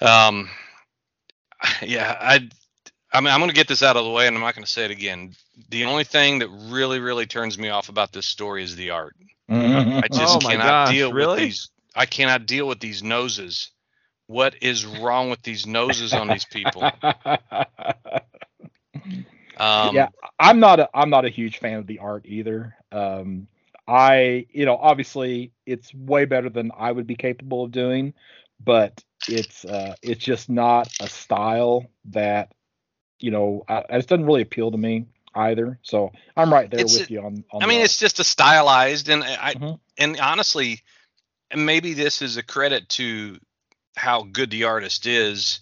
[0.00, 0.50] Um,
[1.82, 2.48] yeah, I
[3.12, 4.64] I mean, I'm going to get this out of the way, and I'm not going
[4.64, 5.34] to say it again.
[5.70, 9.16] The only thing that really, really turns me off about this story is the art.
[9.50, 10.00] Mm-hmm.
[10.02, 11.36] I just Oh my cannot gosh, deal really?
[11.36, 11.70] with these.
[11.94, 13.70] I cannot deal with these noses.
[14.26, 16.90] What is wrong with these noses on these people?
[19.56, 22.74] Um, yeah, I'm not a I'm not a huge fan of the art either.
[22.92, 23.48] Um,
[23.86, 28.14] I you know obviously it's way better than I would be capable of doing,
[28.62, 32.52] but it's uh, it's just not a style that
[33.20, 35.78] you know I, it just doesn't really appeal to me either.
[35.82, 37.44] So I'm right there It's with a- you on.
[37.50, 39.78] on I mean, it's just a stylized, and I Mhm.
[39.98, 40.82] and honestly,
[41.54, 43.38] maybe this is a credit to
[43.96, 45.60] how good the artist is.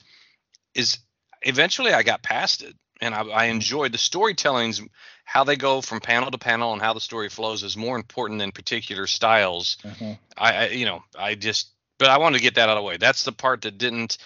[0.75, 0.99] Is
[1.43, 4.81] eventually I got past it, and I, I enjoyed the storytelling's
[5.25, 8.39] how they go from panel to panel and how the story flows is more important
[8.41, 9.77] than particular styles.
[9.85, 10.19] Mhm.
[10.37, 12.87] I, I you know I just but I wanted to get that out of the
[12.87, 12.97] way.
[12.97, 14.19] That's the part that didn't.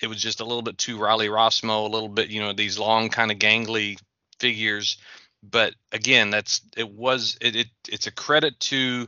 [0.00, 2.78] It was just a little bit too Riley Rossmo, a little bit you know these
[2.78, 3.98] long kind of gangly
[4.38, 4.96] figures.
[5.42, 9.06] But again, that's it was it, it it's a credit to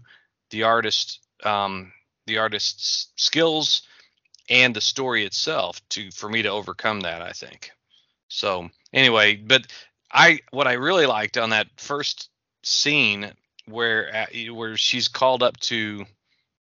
[0.51, 1.93] the artist um,
[2.27, 3.83] the artist's skills
[4.49, 7.23] and the story itself to for me to overcome that.
[7.23, 7.71] I think.
[8.29, 9.67] So anyway, but
[10.13, 12.31] I what I really liked on that first
[12.63, 13.33] scene
[13.67, 16.05] where uh, where she's called up to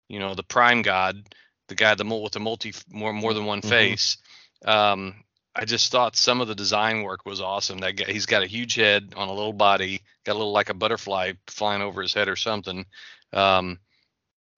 [0.09, 1.35] you know the prime god
[1.73, 3.69] the guy the with the multi more more than one Mhm.
[3.69, 4.19] face
[4.65, 5.15] um
[5.55, 8.47] i just thought some of the design work was awesome that guy he's got a
[8.47, 12.15] huge head on a little body got a little like a butterfly flying over his
[12.15, 12.85] head or something
[13.33, 13.79] um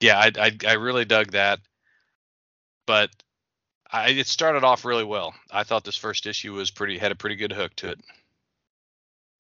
[0.00, 1.60] yeah i i, I really dug that
[2.86, 3.10] but
[3.90, 5.34] I, it started off really well.
[5.52, 8.00] I thought this first issue was pretty had a pretty good hook to it.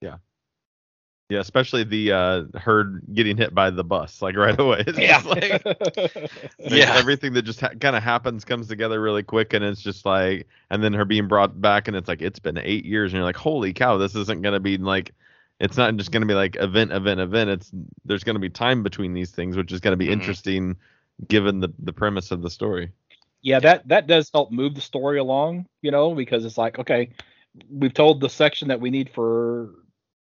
[0.00, 0.18] Yeah,
[1.30, 4.84] especially the uh her getting hit by the bus like right away.
[4.86, 5.22] It's yeah.
[5.24, 6.94] like Yeah.
[6.96, 10.46] everything that just ha- kind of happens comes together really quick and it's just like
[10.70, 13.24] and then her being brought back and it's like it's been 8 years and you're
[13.24, 15.12] like holy cow this isn't going to be like
[15.60, 17.72] it's not just going to be like event event event it's
[18.04, 20.12] there's going to be time between these things which is going to be Mhm.
[20.12, 20.76] interesting
[21.28, 22.90] given the the premise of the story.
[23.40, 27.10] yeah that that does help move the story along you know because it's like okay
[27.70, 29.70] we've told the section that we need for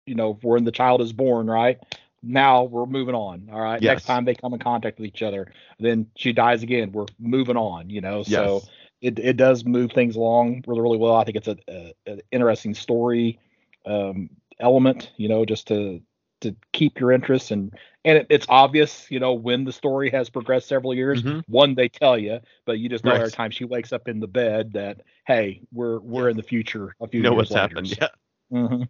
[0.10, 1.80] you know when the child is born right
[2.24, 3.94] now we're moving on all right Yes.
[3.94, 7.58] next time they come in contact with each other then she dies again we're moving
[7.58, 8.70] on you know so Yes.
[9.02, 12.22] it, it does move things along really really well i think it's a, a, an
[12.32, 13.40] interesting story
[13.86, 14.30] um
[14.60, 16.02] element you know just to
[16.42, 17.74] to keep your interest and
[18.06, 21.44] and it, it's obvious you know when the story has progressed several years Mhm.
[21.48, 23.20] one they tell you but you just know Right.
[23.20, 26.96] every time she wakes up in the bed that hey we're we're in the future
[27.02, 27.62] a few You know years what's later.
[27.62, 27.98] happened.
[28.00, 28.08] Yeah.
[28.52, 28.88] Mhm.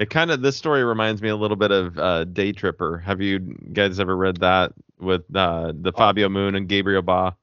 [0.00, 2.98] It kind of this story reminds me a little bit of uh, Day Tripper.
[2.98, 7.36] Have you guys ever read that with uh, the Fabio Moon and Gabriel Ba?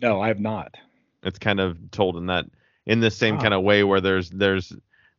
[0.00, 0.76] no i have not
[1.22, 2.46] It's kind of told in that
[2.86, 4.72] in the same kind of way where there's there's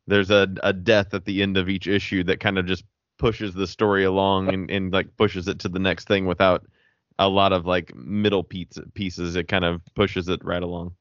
[0.08, 2.84] there's a, a death at the end of each issue that kind of just
[3.18, 6.66] pushes the story along and, and like pushes it to the next thing without
[7.18, 9.36] a lot of like middle piece, pieces.
[9.36, 10.94] It kind of pushes it right along.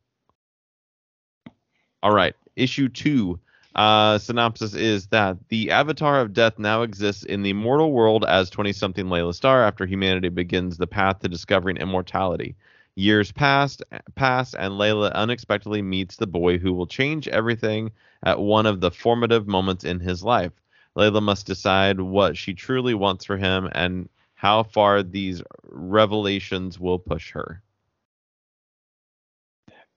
[2.03, 3.41] All right, issue two.
[3.75, 8.51] Uh, synopsis is that the Avatar of Death now exists in the mortal world as
[8.51, 12.55] 20-something Laila Starr after humanity begins the path to discovering immortality.
[12.95, 13.83] Years past
[14.15, 17.91] pass, and Laila unexpectedly meets the boy who will change everything
[18.23, 20.53] at one of the formative moments in his life.
[20.95, 27.01] Laila must decide what she truly wants for him and how far these revelations will
[27.01, 27.61] push her.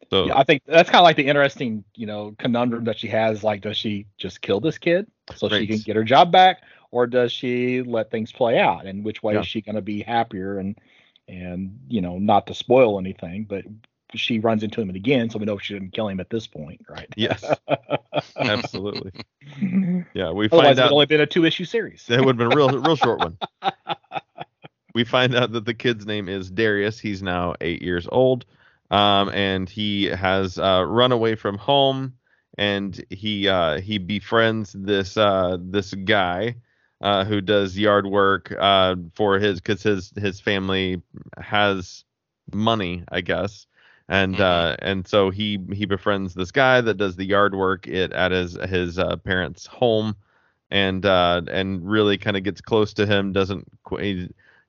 [0.09, 3.07] So yeah i think that's kind of like the interesting you know conundrum that she
[3.07, 6.61] has like does she just kill this kid so she can get her job back
[6.91, 9.41] or does she let things play out and which way Yeah.
[9.41, 10.79] is she going to be happier and
[11.27, 13.65] and you know not to spoil anything but
[14.15, 16.79] she runs into him again so we know she didn't kill him at this point
[16.89, 17.43] right yes,
[18.37, 19.11] absolutely.
[20.13, 22.47] Yeah, we otherwise find out only been a two issue series It would have been
[22.47, 23.37] a real, real short one.
[24.93, 26.99] We find out that the kid's name is Darius.
[26.99, 28.45] He's now eight years old,
[28.91, 32.13] um, and he has uh, run away from home.
[32.57, 36.55] And he uh, he befriends this uh, this guy
[37.01, 41.01] uh, who does yard work uh, for his because his his family
[41.37, 42.03] has
[42.53, 43.67] money, I guess.
[44.09, 48.11] And uh, and so he he befriends this guy that does the yard work it
[48.13, 50.15] at his his uh, parents' home
[50.71, 54.27] and uh and really kind of gets close to him doesn't qu-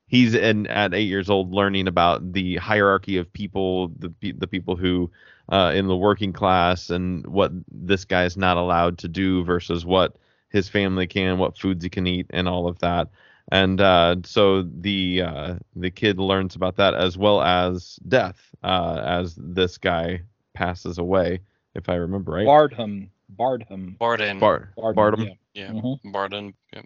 [0.09, 4.75] he's in at eight years old learning about the hierarchy of people, the the people
[4.75, 5.09] who
[5.51, 10.17] uh, in the working class, and what this guy's not allowed to do versus what
[10.49, 13.07] his family can, what foods he can eat, and all of that.
[13.51, 19.01] And uh, so the uh, the kid learns about that as well as death, uh,
[19.03, 20.21] as this guy
[20.53, 21.39] passes away,
[21.73, 22.45] if I remember right.
[22.45, 23.09] Bardham.
[23.35, 23.97] Bardham.
[23.97, 24.39] Barden.
[24.39, 25.25] Bar- Bardham, Bardham.
[25.25, 25.33] yeah.
[25.53, 25.71] yeah.
[25.71, 26.11] Mhm.
[26.11, 26.53] Barden.
[26.73, 26.81] Yeah.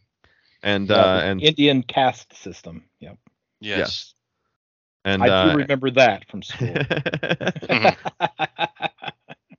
[0.64, 2.86] And Yeah, uh, and Indian caste system.
[3.00, 3.18] Yep.
[3.60, 4.14] Yes.
[5.06, 6.76] and I uh, do remember that from school.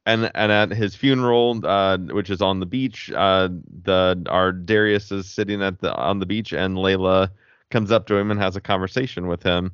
[0.07, 3.49] And and at his funeral, uh, which is on the beach, uh,
[3.85, 7.31] the our Darius is sitting at the on the beach, and Laila
[7.71, 9.73] comes up to him and has a conversation with him,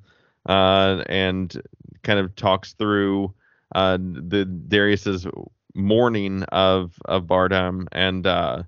[0.49, 1.61] uh, and
[2.05, 3.35] kind of talks through
[3.75, 5.27] uh, the Darius's
[5.75, 8.63] mourning of of Bardam, and uh,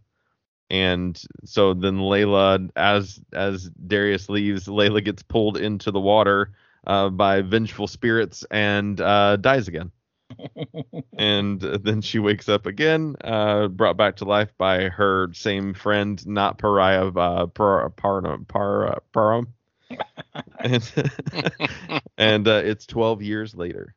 [0.73, 6.53] and so then Laila, as as Darius leaves, Laila gets pulled into the water
[6.87, 9.93] uh, by vengeful spirits and uh, dies again
[11.18, 16.25] and then she wakes up again, uh, brought back to life by her same friend,
[16.27, 19.47] not pariah, uh, par, par, par, param.
[20.59, 20.93] and
[22.16, 23.95] and uh, it's 12 years later.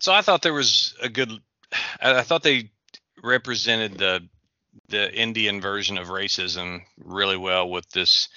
[0.00, 1.30] So I thought there was a good.
[2.00, 2.71] I thought they
[3.22, 4.28] represented the
[4.88, 8.28] the Indian version of racism really well with this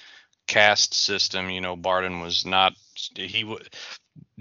[0.48, 1.50] caste system.
[1.50, 2.74] You know, Barden was not
[3.16, 3.58] he.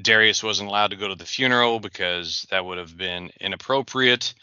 [0.01, 4.35] Darius wasn't allowed to go to the funeral because that would have been inappropriate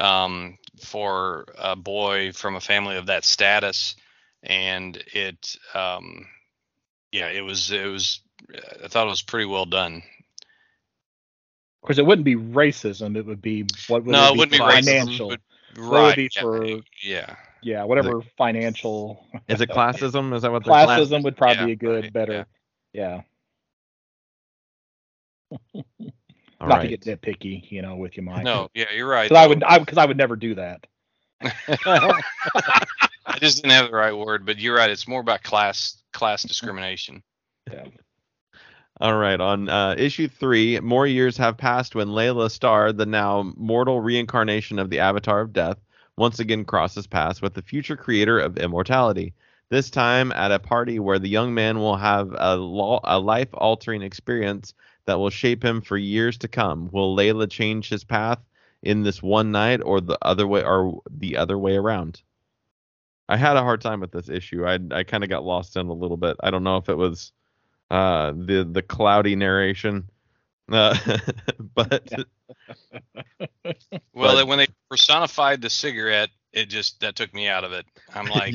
[0.00, 3.96] um, for a boy from a family of that status,
[4.42, 6.26] and it, um,
[7.12, 8.20] yeah, it was it was.
[8.82, 10.02] I thought it was pretty well done.
[11.82, 13.16] Of course, it wouldn't be racism.
[13.16, 15.28] It would be what would no, it it wouldn't be racism.
[15.28, 15.40] would
[15.76, 16.16] right.
[16.16, 16.66] be yeah, for-
[17.02, 17.36] yeah.
[17.62, 20.34] yeah, whatever financial Is it classism?
[20.34, 22.46] Is that what classism would probably Yeah, be a good, right, better.
[22.92, 23.22] Yeah,
[25.50, 25.60] All
[26.60, 26.82] not right.
[26.82, 28.44] to get nitpicky, you know, with you, Mike.
[28.44, 29.28] No, yeah, you're right.
[29.28, 30.86] because I would, I because I would never do that.
[31.40, 34.90] I just didn't have the right word, but you're right.
[34.90, 37.22] It's more about class class discrimination.
[37.70, 37.84] Yeah.
[39.00, 39.40] All right.
[39.40, 44.78] On uh, issue three, more years have passed when Laila Starr, the now mortal reincarnation
[44.78, 45.78] of the Avatar of Death,
[46.18, 49.32] once again crosses paths with the future creator of immortality.
[49.70, 52.56] This time at a party where the young man will have a,
[53.04, 54.74] a life-altering experience
[55.06, 56.90] that will shape him for years to come.
[56.92, 58.40] Will Laila change his path
[58.82, 62.20] in this one night, or the other way, or the other way around?
[63.30, 64.66] I had a hard time with this issue.
[64.66, 66.36] I I kind of got lost in a little bit.
[66.40, 67.32] I don't know if it was
[67.90, 70.08] uh the the cloudy narration
[70.72, 70.96] uh,
[71.74, 72.08] but
[74.14, 77.86] Well, But- when they personified the cigarette, it just that took me out of it.
[78.14, 78.54] I'm like,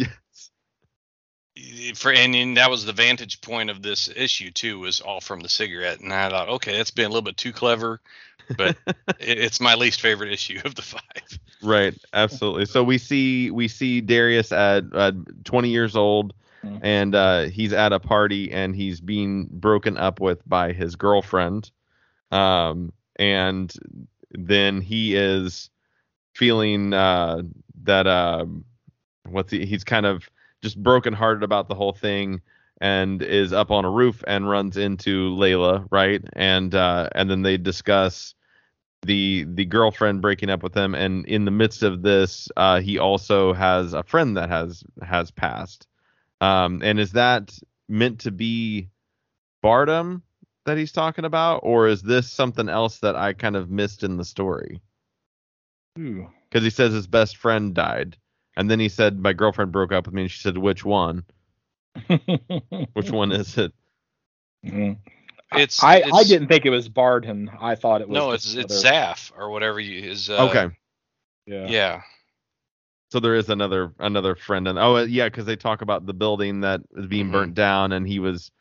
[1.56, 1.98] yes.
[1.98, 5.40] for and, and that was the vantage point of this issue too, was all from
[5.42, 8.00] the cigarette, and I thought, okay, that's been a little bit too clever,
[8.58, 8.78] but
[9.20, 11.02] it, it's my least favorite issue of the five.
[11.62, 15.12] right absolutely so we see we see darius at uh,
[15.46, 16.34] 20 years old
[16.66, 16.80] Mhm.
[16.82, 21.72] and uh he's at a party and he's being broken up with by his girlfriend
[22.32, 23.74] um and
[24.32, 25.70] then he is
[26.34, 27.42] feeling uh
[27.84, 28.66] that um
[29.30, 30.30] what's he he's kind of
[30.62, 32.42] just brokenhearted about the whole thing
[32.82, 36.22] and is up on a roof and runs into Laila, right?
[36.34, 38.36] And uh and then they discuss
[39.04, 42.98] the the girlfriend breaking up with him and in the midst of this uh he
[42.98, 45.88] also has a friend that has has passed.
[46.46, 47.58] Um and is that
[47.90, 48.90] meant to be
[49.64, 50.22] Bardem
[50.66, 54.18] that he's talking about or is this something else that I kind of missed in
[54.18, 54.82] the story?
[56.52, 58.18] Cuz he says his best friend died
[58.58, 61.24] and then he said my girlfriend broke up with me and she said which one?
[62.94, 63.72] Which one is it?
[64.66, 64.98] Mhm.
[65.54, 67.50] It's I, I didn't think it was Bardham.
[67.62, 68.16] I thought it was.
[68.18, 70.30] No, just it's it's another- Zaf or whatever you is.
[70.30, 70.76] Uh, okay.
[71.46, 71.68] Yeah.
[71.68, 72.02] Yeah.
[73.10, 76.62] So there is another another friend and oh yeah, because they talk about the building
[76.62, 77.32] that is being Mhm.
[77.32, 78.52] burnt down and he was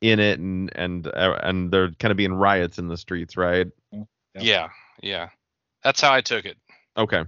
[0.00, 3.66] in it and and uh, and they're kind of being riots in the streets, right?
[4.34, 4.42] Yeah.
[4.42, 4.68] Yeah.
[5.02, 5.28] Yeah.
[5.82, 6.56] That's how I took it.
[6.96, 7.24] Okay.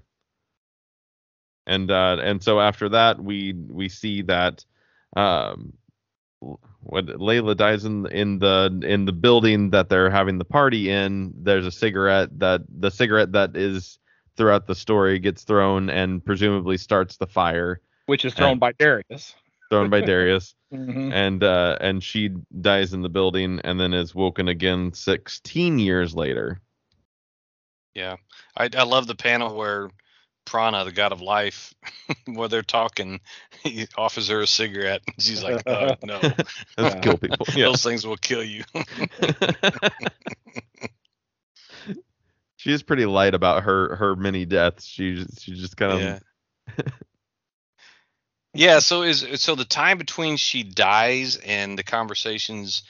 [1.66, 4.64] And uh and so after that we we see that
[5.16, 5.74] um
[6.82, 11.32] when Laila dies in in the in the building that they're having the party in,
[11.36, 13.98] there's a cigarette that the cigarette that is
[14.36, 18.72] throughout the story gets thrown and presumably starts the fire Which is thrown And- by
[18.72, 19.34] Darius.
[19.70, 20.54] thrown by Darius.
[20.74, 21.12] Mhm.
[21.12, 22.30] and uh and she
[22.60, 26.60] dies in the building and then is woken again 16 years later
[27.94, 28.16] Yeah.
[28.56, 29.90] I I love the panel where
[30.46, 31.72] Prana, the god of life,
[32.26, 33.20] while they're talking,
[33.62, 35.00] he offers her a cigarette.
[35.06, 36.20] And She's like, oh, "No,
[36.76, 37.46] Let's kill people.
[37.54, 37.66] Yeah.
[37.66, 38.62] those things will kill you."
[42.64, 44.86] She is pretty light about her her many deaths.
[44.86, 46.18] She she just kind of yeah.
[48.54, 48.78] yeah.
[48.78, 52.82] So is so the time between she dies and the conversations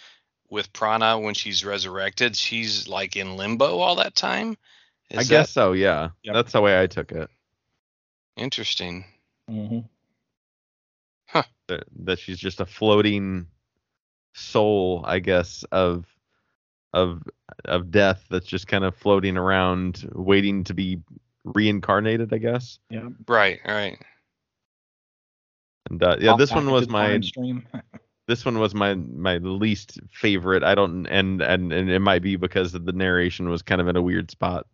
[0.48, 4.56] with Prana when she's resurrected, she's like in limbo all that time.
[5.10, 5.72] Is I that guess so.
[5.72, 6.36] Yeah, Yep.
[6.36, 7.30] that's the way I took it.
[8.36, 9.04] interesting.
[9.48, 9.80] hmm
[11.68, 13.46] That, that she's just a floating
[14.34, 16.06] soul, I guess, of
[16.92, 17.22] of
[17.64, 21.00] of death that's just kind of floating around, waiting to be
[21.44, 22.32] reincarnated.
[22.32, 22.78] I guess.
[22.90, 23.08] Yeah.
[23.26, 23.60] Right.
[23.66, 23.98] Right.
[25.90, 27.66] And uh, yeah, Pop this one was my stream.
[28.26, 30.62] this one was my my least favorite.
[30.62, 33.96] I don't and and and it might be because the narration was kind of in
[33.96, 34.66] a weird spot.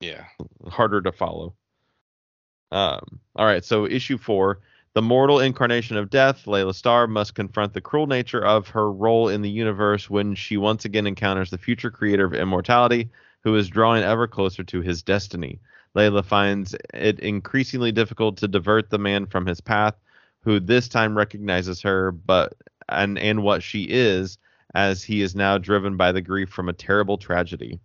[0.00, 0.24] Yeah.
[0.68, 1.54] harder to follow.
[2.72, 4.60] Um, all right, so issue four.
[4.94, 9.28] The mortal incarnation of death, Laila Starr, must confront the cruel nature of her role
[9.28, 13.10] in the universe when she once again encounters the future creator of immortality,
[13.42, 15.60] who is drawing ever closer to his destiny.
[15.94, 19.94] Laila finds it increasingly difficult to divert the man from his path,
[20.40, 22.54] who this time recognizes her, but
[22.88, 24.36] and and what she is,
[24.74, 27.80] as he is now driven by the grief from a terrible tragedy.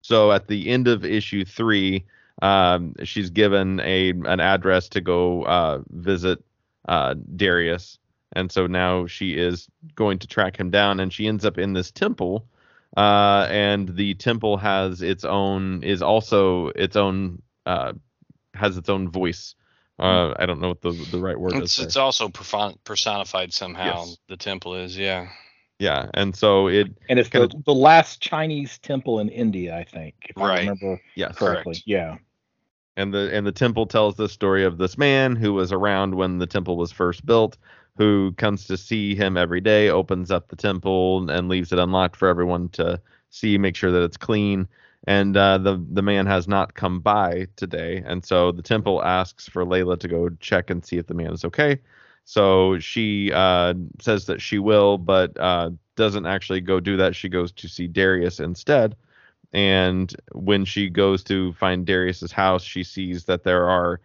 [0.00, 2.04] So at the end of issue three,
[2.40, 6.42] um, she's given a an address to go uh, visit
[6.88, 7.98] uh, Darius,
[8.32, 11.72] and so now she is going to track him down, and she ends up in
[11.72, 12.46] this temple,
[12.96, 17.92] uh, and the temple has its own is also its own uh,
[18.54, 19.54] has its own voice.
[19.98, 21.76] Uh, I don't know what the the right word It's is.
[21.76, 21.86] there.
[21.86, 22.28] it's also
[22.84, 24.04] personified somehow.
[24.06, 24.16] Yes.
[24.28, 24.96] The temple is.
[24.98, 25.28] Yeah.
[25.82, 30.14] Yeah, and so it and it's the, the last Chinese temple in India, I think,
[30.28, 30.60] if I Right.
[30.60, 31.74] remember yes correctly.
[31.74, 31.82] Correct.
[31.86, 32.18] Yeah.
[32.96, 36.38] and the and the temple tells the story of this man who was around when
[36.38, 37.56] the temple was first built
[37.96, 42.16] who comes to see him every day opens up the temple and leaves it unlocked
[42.16, 44.68] for everyone to see make sure that it's clean
[45.08, 49.48] and uh, the the man has not come by today and so the temple asks
[49.48, 51.78] for Laila to go check and see if the man is okay
[52.24, 57.28] so she uh, says that she will but uh, doesn't actually go do that she
[57.28, 58.96] goes to see Darius instead
[59.52, 64.00] and when she goes to find Darius's house, she sees that there are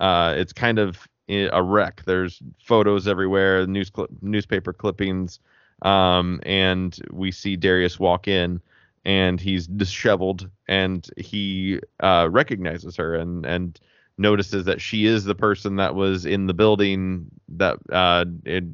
[0.00, 2.02] uh, it's kind of a wreck.
[2.06, 5.40] There's photos everywhere, news cli- newspaper clippings,
[5.82, 8.60] um, and we see Darius walk in,
[9.04, 13.80] and he's disheveled, and he uh, recognizes her and and
[14.18, 18.24] notices that she is the person that was in the building that uh,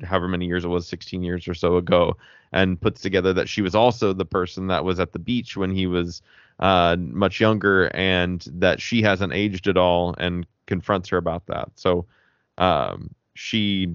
[0.05, 2.16] however many years it was, 16 years or so ago,
[2.53, 5.70] and puts together that she was also the person that was at the beach when
[5.70, 6.22] he was
[6.61, 11.70] uh, much younger, and that she hasn't aged at all, and confronts her about that.
[11.76, 12.07] So
[12.59, 13.95] um, she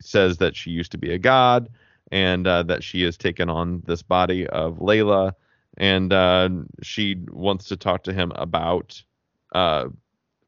[0.00, 1.68] says that she used to be a god,
[2.12, 5.34] and uh, that she has taken on this body of Laila,
[5.76, 6.48] and uh,
[6.82, 9.02] she wants to talk to him about
[9.54, 9.86] uh,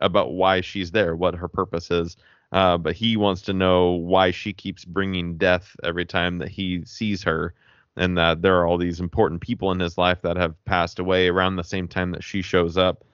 [0.00, 2.16] about why she's there, what her purpose is.
[2.52, 6.82] Uh, but he wants to know why she keeps bringing death every time that he
[6.84, 7.54] sees her,
[7.96, 11.28] and that there are all these important people in his life that have passed away
[11.28, 13.04] around the same time that she shows up,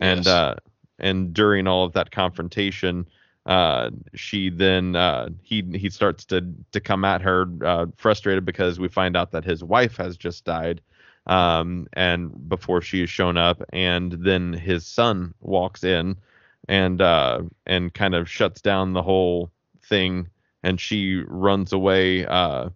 [0.00, 0.26] and Yes.
[0.26, 0.54] uh,
[0.98, 3.06] and during all of that confrontation,
[3.46, 8.80] uh, she then uh, he he starts to to come at her uh, frustrated because
[8.80, 10.80] we find out that his wife has just died,
[11.26, 16.16] um, and before she has shown up, and then his son walks in,
[16.68, 19.50] and uh, and kind of shuts down the whole
[19.84, 20.28] thing,
[20.62, 22.68] and she runs away uh,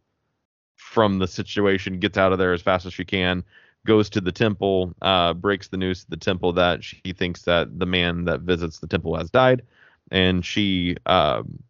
[0.76, 3.44] from the situation, gets out of there as fast as she can,
[3.86, 7.78] goes to the temple, uh, breaks the news to the temple that she thinks that
[7.78, 9.62] the man that visits the temple has died,
[10.10, 11.62] and she um,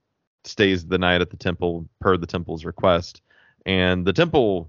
[0.44, 3.22] stays the night at the temple per the temple's request.
[3.66, 4.68] And the temple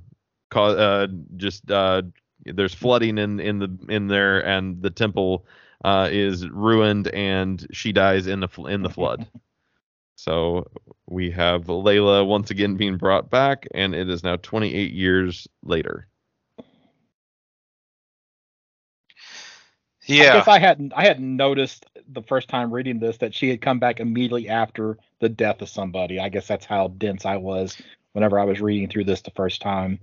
[0.49, 2.03] ca- uh, just uh,
[2.45, 5.45] there's flooding in in the in there, and the temple
[5.85, 9.27] uh, is ruined, and she dies in the fl- in the flood.
[10.17, 10.71] So
[11.09, 16.07] we have Laila once again being brought back, and it is now 28 years later.
[16.57, 16.63] I
[20.13, 20.33] Yeah.
[20.37, 23.79] guess I hadn't I hadn't noticed the first time reading this that she had come
[23.79, 26.19] back immediately after the death of somebody.
[26.19, 27.75] I guess that's how dense I was
[28.13, 29.99] whenever I was reading through this the first time.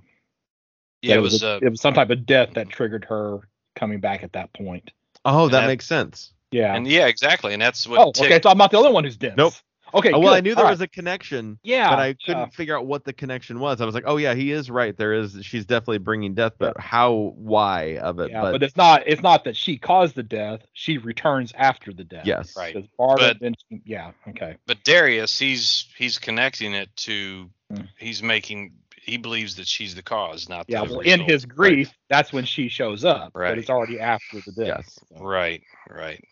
[1.01, 1.15] Yeah.
[1.15, 1.43] That It was.
[1.43, 4.53] a- Uh, it was some type of death that triggered her coming back at that
[4.53, 4.91] point.
[5.25, 6.33] Oh, that that- makes sense.
[6.51, 6.75] Yeah.
[6.75, 7.55] and yeah, exactly.
[7.55, 7.99] And that's what.
[7.99, 8.41] oh, ticked- okay.
[8.43, 9.37] So I'm not the only one who's dense.
[9.39, 9.55] Nope.
[9.95, 10.11] Okay.
[10.13, 11.91] Oh, well, I knew there All was a connection, Yeah.
[11.91, 12.47] but I couldn't yeah.
[12.47, 13.81] figure out what the connection was.
[13.83, 14.97] I was like, oh yeah, he is right.
[14.97, 15.37] There is.
[15.43, 18.31] She's definitely bringing death, but how, why of it?
[18.31, 20.61] Yeah, but, but, it's not it's not that she caused the death.
[20.73, 22.25] She returns after the death.
[22.27, 22.75] yes, Right.
[22.75, 24.57] Because Barbara But- then she- yeah, okay.
[24.67, 27.83] But Darius, he's he's connecting it to Hmm.
[27.99, 31.93] he's making he believes that she's the cause, not Yeah, the well in his grief,
[32.09, 33.33] that's when she shows up.
[33.35, 33.51] Right.
[33.51, 34.67] But it's already after the death.
[34.67, 34.99] Yes.
[35.09, 35.25] so.
[35.25, 36.23] Right, right.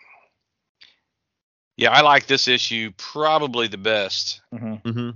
[1.76, 4.40] Yeah, I like this issue probably the best.
[4.54, 4.82] Mhm.
[4.86, 5.10] hmm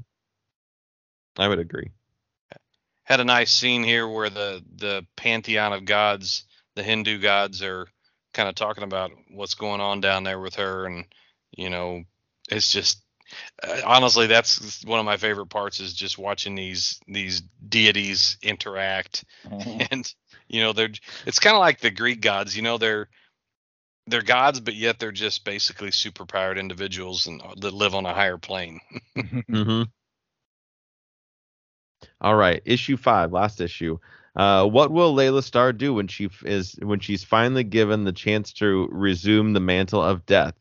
[1.38, 1.90] I would agree.
[3.04, 6.44] Had a nice scene here where the the pantheon of gods,
[6.74, 7.86] the Hindu gods, are
[8.32, 11.04] kind of talking about what's going on down there with her, and
[11.52, 12.04] you know,
[12.50, 13.03] it's just
[13.62, 19.24] uh, honestly that's one of my favorite parts is just watching these these deities interact
[19.44, 19.86] Mhm.
[19.90, 20.14] and
[20.48, 20.90] you know they're
[21.26, 23.08] it's kind of like the greek gods you know they're
[24.06, 28.14] they're gods but yet they're just basically superpowered individuals and uh, that live on a
[28.14, 28.80] higher plane
[29.48, 29.82] hmm
[32.20, 33.98] All right, issue five, last issue.
[34.36, 38.12] Uh, what will Laila Starr do when she f- is when she's finally given the
[38.12, 40.54] chance to resume the mantle of death?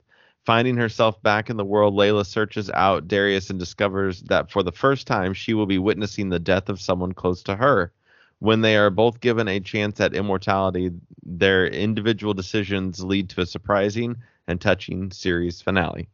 [0.46, 4.74] Finding herself back in the world, Laila searches out Darius and discovers that for the
[4.74, 7.94] first time she will be witnessing the death of someone close to her.
[8.40, 10.92] When they are both given a chance at immortality,
[11.24, 14.18] their individual decisions lead to a surprising
[14.48, 16.10] and touching series finale.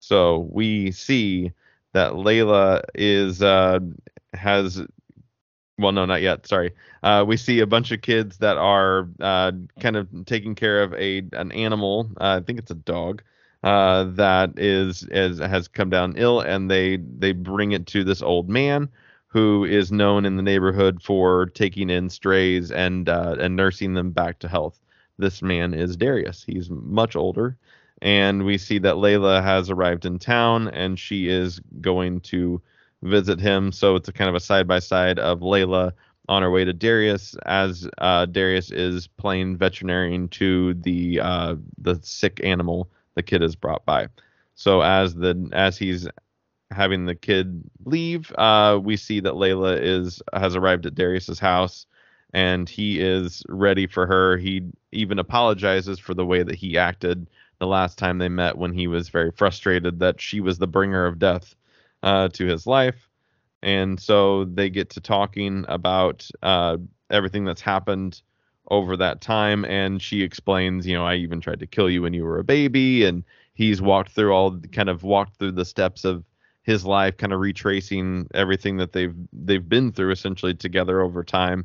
[0.00, 1.52] So we see
[1.92, 3.80] that Laila is uh,
[4.32, 4.82] has
[5.78, 6.46] well no not yet.
[6.46, 6.72] Sorry.
[7.02, 10.92] Uh, we see a bunch of kids that are uh, kind of taking care of
[10.94, 13.22] a an animal uh, I think it's a dog
[13.62, 18.22] uh, that is, is has come down ill and they they bring it to this
[18.22, 18.88] old man
[19.28, 24.10] who is known in the neighborhood for taking in strays and uh, and nursing them
[24.10, 24.80] back to health.
[25.18, 26.44] This man is Darius.
[26.44, 27.56] He's much older.
[28.00, 32.62] And we see that Laila has arrived in town and she is going to
[33.02, 33.72] visit him.
[33.72, 35.92] So it's a kind of a side by side of Laila
[36.28, 41.98] on her way to Darius as uh, Darius is playing veterinarian to the uh, the
[42.02, 44.08] sick animal the kid is brought by.
[44.54, 46.06] So as the as he's
[46.70, 51.86] having the kid leave, uh, we see that Laila is has arrived at Darius's house
[52.34, 54.36] and he is ready for her.
[54.36, 57.28] He even apologizes for the way that he acted
[57.58, 61.06] the last time they met when he was very frustrated that she was the bringer
[61.06, 61.54] of death
[62.02, 63.08] uh, to his life.
[63.62, 66.76] And so they get to talking about uh,
[67.10, 68.22] everything that's happened
[68.70, 69.64] over that time.
[69.64, 72.44] And she explains, you know, I even tried to kill you when you were a
[72.44, 73.04] baby.
[73.04, 73.24] And
[73.54, 76.24] he's walked through all kind of walked through the steps of
[76.62, 81.64] his life, kind of retracing everything that they've they've been through essentially together over time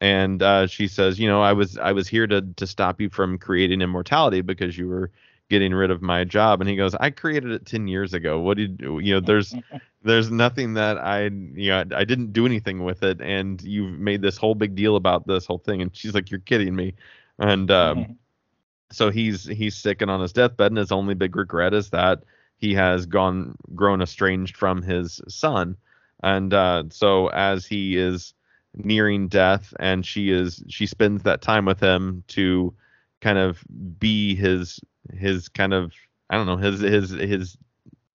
[0.00, 3.10] and uh, she says, you know, I was I was here to to stop you
[3.10, 5.10] from creating immortality because you were
[5.50, 6.60] getting rid of my job.
[6.60, 8.40] And he goes, I created it ten years ago.
[8.40, 9.20] What did you you know?
[9.20, 9.54] There's
[10.02, 14.22] there's nothing that I you know I didn't do anything with it, and you've made
[14.22, 15.82] this whole big deal about this whole thing.
[15.82, 16.94] And she's like, you're kidding me.
[17.38, 18.18] And um,
[18.92, 22.22] so he's he's sick and on his deathbed, and his only big regret is that
[22.56, 25.76] he has gone grown estranged from his son.
[26.22, 28.34] And uh, so as he is
[28.74, 32.72] nearing death and she is she spends that time with him to
[33.20, 33.62] kind of
[33.98, 34.80] be his
[35.12, 35.92] his kind of
[36.28, 37.56] I don't know his his his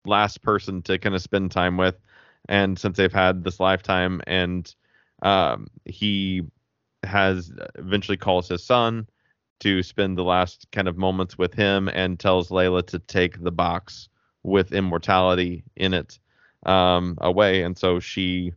[0.06, 1.96] last person to kind of spend time with
[2.50, 4.74] and since they've had this lifetime and
[5.22, 6.44] um he
[7.04, 9.08] has eventually calls his son
[9.62, 13.52] to spend the last kind of moments with him and tells Laila to take the
[13.52, 14.10] box
[14.44, 16.20] with immortality in it
[16.66, 18.54] um away and so she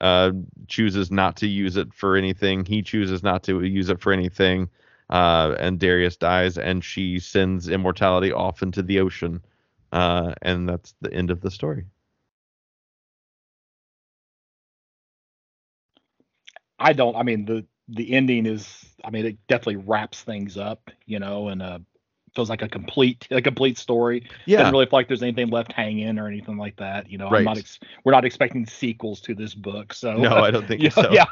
[0.00, 0.32] uh,
[0.66, 2.64] chooses not to use it for anything.
[2.64, 4.68] He chooses not to use it for anything.
[5.10, 9.42] Uh, and Darius dies, and she sends immortality off into the ocean.
[9.92, 11.86] Uh, and that's the end of the story.
[16.78, 17.16] I don't.
[17.16, 18.86] I mean, the the ending is.
[19.04, 21.78] I mean, it definitely wraps things up, you know, and uh,
[22.34, 24.28] feels like a complete a complete story.
[24.46, 27.10] Yeah, Doesn't really feel like there's anything left hanging or anything like that.
[27.10, 27.38] You know, Right.
[27.40, 27.58] I'm not.
[27.58, 29.92] Ex- we're not expecting sequels to this book.
[29.92, 31.10] So no, I don't think yeah, so.
[31.12, 31.26] yeah.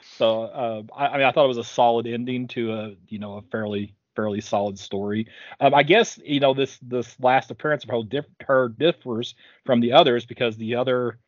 [0.16, 3.18] so uh, I, I mean, I thought it was a solid ending to a you
[3.18, 5.26] know a fairly fairly solid story.
[5.60, 9.34] Um, I guess you know this this last appearance of her, diff- her differs
[9.64, 11.18] from the others because the other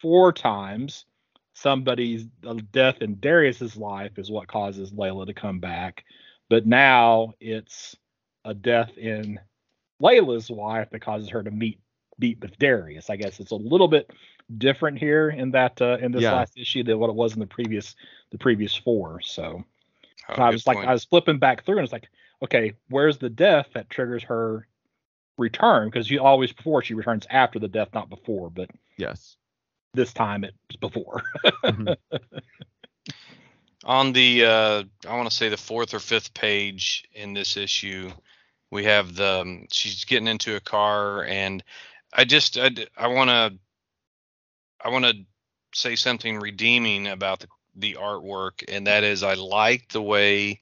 [0.00, 1.04] four times
[1.54, 6.04] somebody's uh, death in Darius's life is what causes Laila to come back,
[6.48, 7.96] but now it's
[8.44, 9.38] a death in
[10.00, 11.80] Laila's wife that causes her to meet
[12.18, 13.10] beat with Darius.
[13.10, 14.10] I guess it's a little bit
[14.56, 16.32] different here in that uh, in this Yeah.
[16.32, 17.94] last issue than what it was in the previous
[18.30, 19.20] the previous four.
[19.20, 19.64] So
[20.30, 20.88] Oh, I was like point.
[20.88, 22.08] I was flipping back through and it's like,
[22.42, 24.66] okay, where's the death that triggers her
[25.38, 28.50] return because you always before she returns after the death, not before.
[28.50, 29.36] But Yes.
[29.94, 31.22] this time it's before.
[31.64, 31.96] Mhm.
[33.88, 38.12] On the uh, I want to say the fourth or fifth page in this issue,
[38.70, 41.64] we have the um, she's getting into a car, and
[42.12, 43.58] I just I want to
[44.84, 45.14] I want to
[45.74, 50.60] say something redeeming about the the artwork, and that is I like the way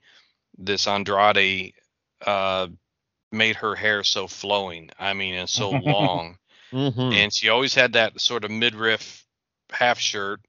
[0.58, 1.74] this Andrade
[2.26, 2.68] uh,
[3.32, 4.90] made her hair so flowing.
[4.98, 6.38] I mean, and so long
[6.72, 7.12] Mhm.
[7.14, 9.24] and she always had that sort of midriff
[9.72, 10.40] half shirt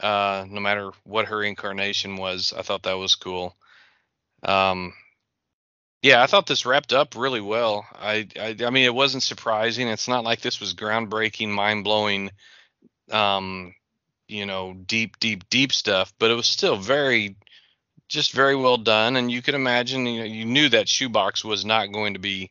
[0.00, 3.56] uh no matter what her incarnation was i thought that was cool
[4.42, 4.92] um
[6.02, 9.88] yeah i thought this wrapped up really well i i, I mean it wasn't surprising
[9.88, 12.30] it's not like this was groundbreaking mind-blowing
[13.10, 13.74] um
[14.28, 17.36] you know deep deep deep stuff but it was still very
[18.08, 21.64] just very well done and you could imagine you know you knew that shoebox was
[21.64, 22.50] not going to be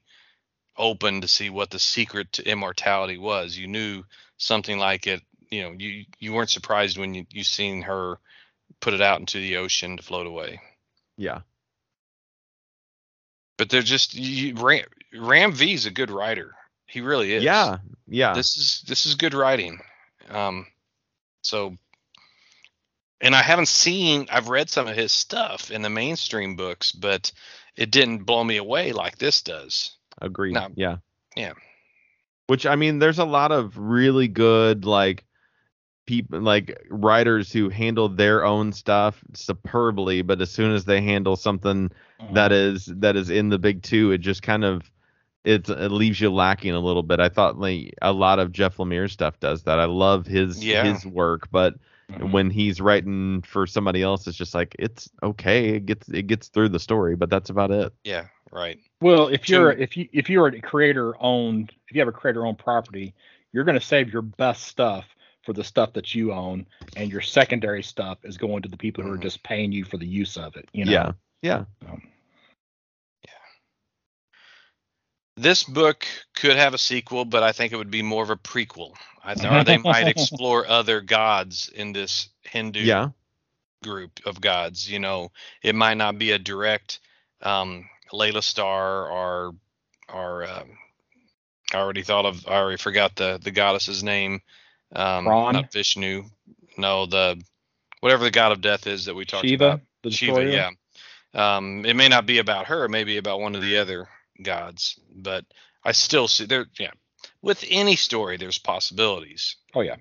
[0.80, 3.56] open to see what the secret to immortality was.
[3.58, 4.04] You knew
[4.38, 5.22] something like it.
[5.52, 8.18] You know, you you weren't surprised when you you seen her
[8.80, 10.62] put it out into the ocean to float away.
[11.18, 11.42] Yeah.
[13.58, 16.54] But they're just you, Ram, Ram V is a good writer.
[16.86, 17.44] He really is.
[17.44, 17.78] Yeah.
[18.08, 18.34] Yeah.
[18.34, 19.80] This is this is good writing.
[20.30, 20.68] Um,
[21.42, 21.76] so.
[23.22, 24.28] And I haven't seen.
[24.32, 27.34] I've read some of his stuff in the mainstream books, but
[27.76, 29.98] it didn't blow me away like this does.
[30.22, 30.58] Agreed.
[30.76, 30.98] Yeah.
[31.36, 31.54] Yeah.
[32.48, 35.26] Which I mean, there's a lot of really good like
[36.10, 41.36] people like writers who handle their own stuff superbly, but as soon as they handle
[41.36, 41.92] something
[42.34, 44.90] that is that is in the big two, it just kind of
[45.46, 47.20] it's it leaves you lacking a little bit.
[47.20, 49.80] I thought like a lot of Jeff Lemire stuff does that.
[49.80, 50.84] I love his Yeah.
[50.84, 51.76] his work, but
[52.10, 52.32] Mhm.
[52.32, 55.76] when he's writing for somebody else, it's just like it's okay.
[55.76, 57.94] It gets it gets through the story, but that's about it.
[58.04, 58.26] Yeah.
[58.52, 58.80] Right.
[59.00, 62.48] Well, if you're if you if you're a creator owned if you have a creator
[62.48, 63.14] owned property,
[63.54, 65.06] you're going to save your best stuff
[65.50, 69.04] for the stuff that you own, and your secondary stuff is going to the people
[69.04, 69.24] who are Mhm.
[69.24, 70.70] just paying you for the use of it.
[70.74, 70.92] You know.
[70.92, 71.12] Yeah.
[71.42, 71.66] Yeah.
[71.90, 72.04] Um,
[75.38, 78.36] This book could have a sequel, but I think it would be more of a
[78.36, 78.94] prequel.
[79.24, 83.10] I th- or they might explore other gods in this Hindu Yeah.
[83.84, 84.88] group of gods.
[84.92, 85.32] You know,
[85.64, 87.00] it might not be a direct
[87.42, 89.56] um, Laila Starr or
[90.14, 90.78] or um,
[91.74, 92.46] I already thought of.
[92.48, 94.42] I already forgot the the goddess's name.
[94.96, 95.54] Um, Ron?
[95.54, 96.24] not Vishnu.
[96.78, 97.42] No, the
[98.02, 99.82] whatever the god of death is that we talked Shiva, about.
[100.04, 100.70] the Shiva, yeah.
[101.34, 104.08] Um, it may not be about her, it may be about one of the other
[104.42, 105.46] gods, but
[105.84, 106.66] I still see there.
[106.80, 106.92] Yeah,
[107.42, 109.58] with any story, there's possibilities.
[109.76, 109.98] Oh yeah.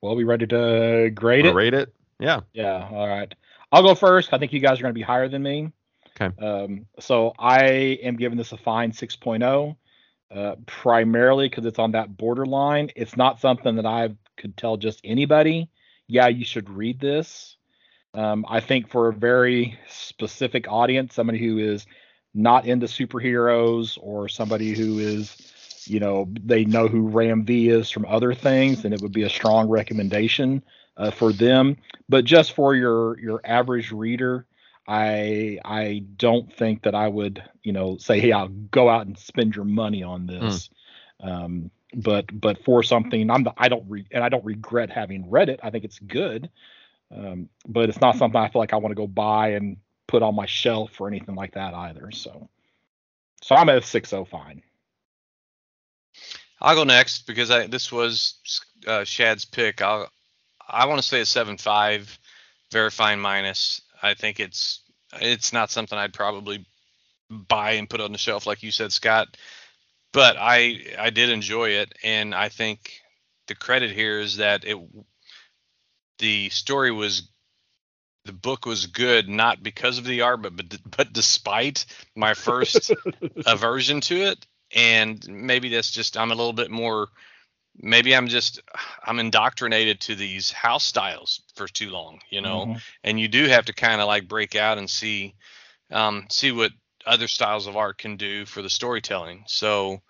[0.00, 1.54] Well, we ready to grade it?
[1.54, 1.94] Rate it.
[2.20, 2.40] Yeah.
[2.52, 2.88] Yeah.
[2.90, 3.34] All right.
[3.72, 4.34] I'll go first.
[4.34, 5.72] I think you guys are going to be higher than me.
[6.20, 6.44] Okay.
[6.44, 7.62] Um, so I
[8.02, 9.76] am giving this a fine 6.0,
[10.34, 12.90] uh, primarily because it's on that borderline.
[12.96, 15.68] It's not something that I could tell just anybody.
[16.08, 17.56] Yeah, you should read this.
[18.14, 21.86] Um, I think for a very specific audience, somebody who is
[22.34, 25.36] not into superheroes or somebody who is,
[25.86, 29.22] you know, they know who Ram V is from other things, and it would be
[29.22, 30.62] a strong recommendation
[30.96, 31.76] uh, for them.
[32.08, 34.46] But just for your your average reader,
[34.86, 39.18] I I don't think that I would, you know, say, hey, I'll go out and
[39.18, 40.68] spend your money on this.
[41.20, 45.30] Um, but but for something, I'm the, I don't re- and I don't regret having
[45.30, 45.60] read it.
[45.62, 46.50] I think it's good,
[47.14, 50.22] um, but it's not something I feel like I want to go buy and put
[50.22, 52.10] on my shelf or anything like that either.
[52.10, 52.48] So
[53.42, 54.62] so I'm at a six oh fine.
[56.60, 58.34] I'll go next because I this was
[58.86, 59.82] uh, Shad's pick.
[59.82, 60.10] I'll
[60.66, 62.18] I want to say a seven five,
[62.70, 63.80] very fine minus.
[64.04, 64.80] I think it's
[65.20, 66.66] it's not something I'd probably
[67.30, 69.36] buy and put on the shelf like you said, Scott.
[70.12, 73.00] But I I did enjoy it, and I think
[73.48, 74.76] the credit here is that it
[76.18, 77.28] the story was
[78.24, 81.84] the book was good not because of the art but but, but despite
[82.16, 82.92] my first
[83.46, 87.08] aversion to it and maybe that's just i'm a little bit more
[87.76, 88.60] maybe i'm just
[89.04, 92.66] i'm indoctrinated to these house styles for too long you know?
[92.66, 92.80] Mhm.
[93.04, 95.34] and you do have to kind of like break out and see
[95.90, 96.72] um see what
[97.06, 99.44] other styles of art can do for the storytelling.
[99.46, 100.00] So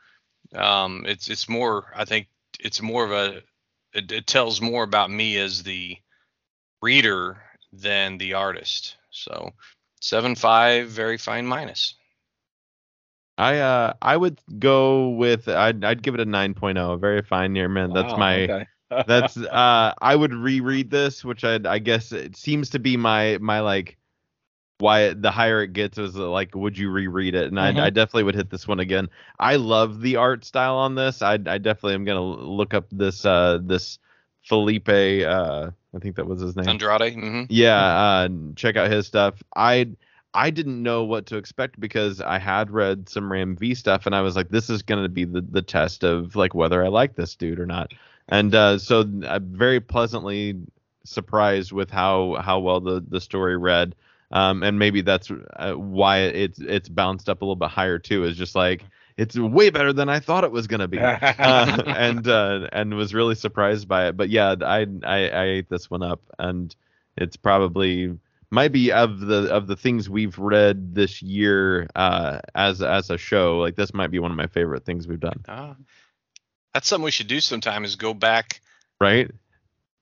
[0.54, 2.28] um it's it's more i think
[2.60, 3.42] it's more of a
[3.92, 5.96] it, it tells more about me as the
[6.82, 7.42] reader
[7.72, 8.96] than the artist.
[9.10, 9.52] So
[10.00, 11.94] seven five very fine minus
[13.38, 17.52] I uh I would go with I'd I'd give it a 9.0, a very fine
[17.52, 17.94] near mint.
[17.94, 18.66] That's my okay.
[19.06, 23.38] that's uh I would reread this, which I I guess it seems to be my
[23.40, 23.96] my like
[24.78, 27.80] why the higher it gets is uh, like would you reread it and Mhm.
[27.80, 29.08] I, I definitely would hit this one again
[29.38, 33.24] i love the art style on this i, I definitely am gonna look up this
[33.24, 33.98] uh this
[34.42, 37.14] Filipe uh i think that was his name Andrade.
[37.14, 39.88] hmm yeah uh check out his stuff i
[40.34, 44.14] i didn't know what to expect because i had read some ram v stuff and
[44.14, 46.88] i was like this is going to be the, the test of like whether i
[46.88, 47.92] like this dude or not.
[48.28, 50.56] And uh so i'm very pleasantly
[51.04, 53.94] surprised with how how well the the story read.
[54.32, 58.24] Um and maybe that's uh, why it's it's bounced up a little bit higher too
[58.24, 58.84] is just like
[59.16, 60.98] it's way better than i thought it was going to be.
[61.44, 64.16] Uh, and uh, and was really surprised by it.
[64.16, 66.74] But yeah, I, I I ate this one up, and
[67.16, 68.18] it's probably
[68.54, 73.18] might be of the of the things we've read this year uh, as as a
[73.18, 73.58] show.
[73.58, 75.44] Like this might be one of my favorite things we've done.
[75.48, 75.76] Ah.
[76.74, 78.60] That's something we should do sometime is go back
[79.00, 79.30] Right?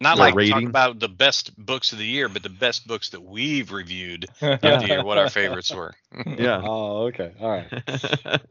[0.01, 0.71] not The like talk ratings?
[0.71, 4.61] about the best books of the year, but the best books that we've reviewed of
[4.61, 5.95] the year, what our favorites were.
[6.39, 6.63] Yeah.
[6.65, 7.33] Oh, okay.
[7.41, 7.73] All right.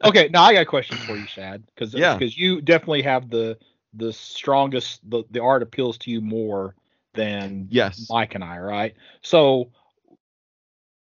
[0.04, 2.14] Okay, now I got a question for you, Shad, because Yeah.
[2.14, 3.58] because you definitely have the
[3.94, 6.74] the strongest the the art appeals to you more
[7.14, 8.06] than yes.
[8.10, 8.94] Mike and I, right?
[9.22, 9.70] So,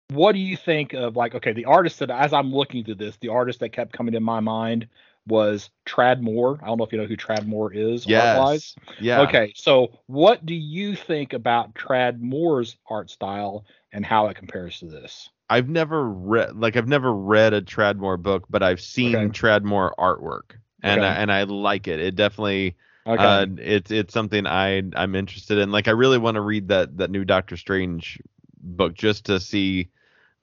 [0.09, 3.17] what do you think of like okay, the artist that as I'm looking through this,
[3.17, 4.87] the artist that kept coming to my mind
[5.27, 6.59] was Tradd Moore.
[6.63, 8.07] I don't know if you know who Tradd Moore is.
[8.07, 8.75] Yes.
[9.01, 9.21] Yeah.
[9.23, 14.79] Okay, so what do you think about Tradd Moore's art style and how it compares
[14.79, 15.29] to this?
[15.49, 19.27] I've never read like I've never read a Tradd Moore book, but I've seen Okay.
[19.27, 21.11] Tradd Moore artwork, and Okay.
[21.11, 21.99] I, and I like it.
[21.99, 23.23] It definitely Okay.
[23.23, 25.71] Uh, it's it's something I I'm interested in.
[25.71, 28.21] Like I really want to read that that new Doctor Strange
[28.59, 29.89] book just to see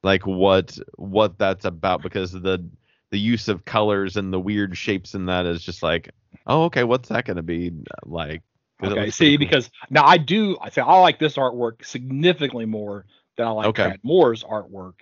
[0.05, 2.69] like what what that's about because the
[3.11, 6.11] the use of colors and the weird shapes in that is just like
[6.47, 7.73] oh okay what's that going to be
[8.05, 8.43] like
[8.83, 9.39] Okay, see, cool.
[9.39, 13.71] because now I do, I say I like this artwork significantly more than I like
[13.71, 13.75] Okay.
[13.75, 14.95] Tradd Moore's artwork.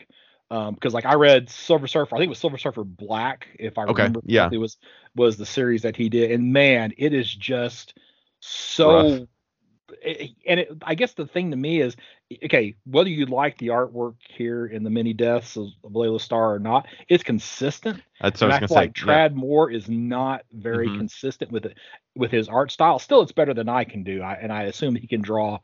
[0.51, 3.79] Um, because like I read Silver Surfer, I think it was Silver Surfer Black, if
[3.79, 4.51] I Okay, remember yeah.
[4.51, 4.77] it was
[5.17, 7.99] was the series that he did, and man, it is just
[8.41, 9.01] so.
[9.01, 9.29] it-
[10.05, 11.97] and it, I guess the thing to me is,
[12.45, 16.55] okay, whether you like the artwork here in the many deaths of, of Laila Starr
[16.55, 18.03] or not, it's consistent.
[18.21, 19.07] that's what And I I was feel going like to say.
[19.07, 19.29] yeah.
[19.29, 20.99] Tradd Moore is not very Mhm.
[20.99, 21.77] consistent with it
[22.15, 22.99] with his art style.
[22.99, 25.59] Still, it's better than I can do, I, and I assume he can draw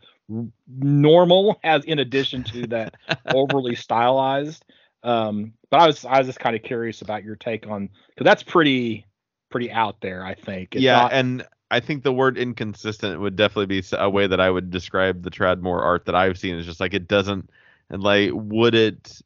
[0.68, 2.94] normal as in addition to that
[3.34, 4.64] overly stylized.
[5.02, 8.24] Um, but I was I was just kind of curious about your take on because
[8.24, 9.06] that's pretty
[9.50, 10.24] pretty out there.
[10.24, 10.74] I think.
[10.74, 14.40] It's yeah, not- and I think the word inconsistent would definitely be a way that
[14.40, 16.56] I would describe the Tradd Moore art that I've seen.
[16.56, 17.50] Is just like it doesn't,
[17.90, 19.20] and like would it,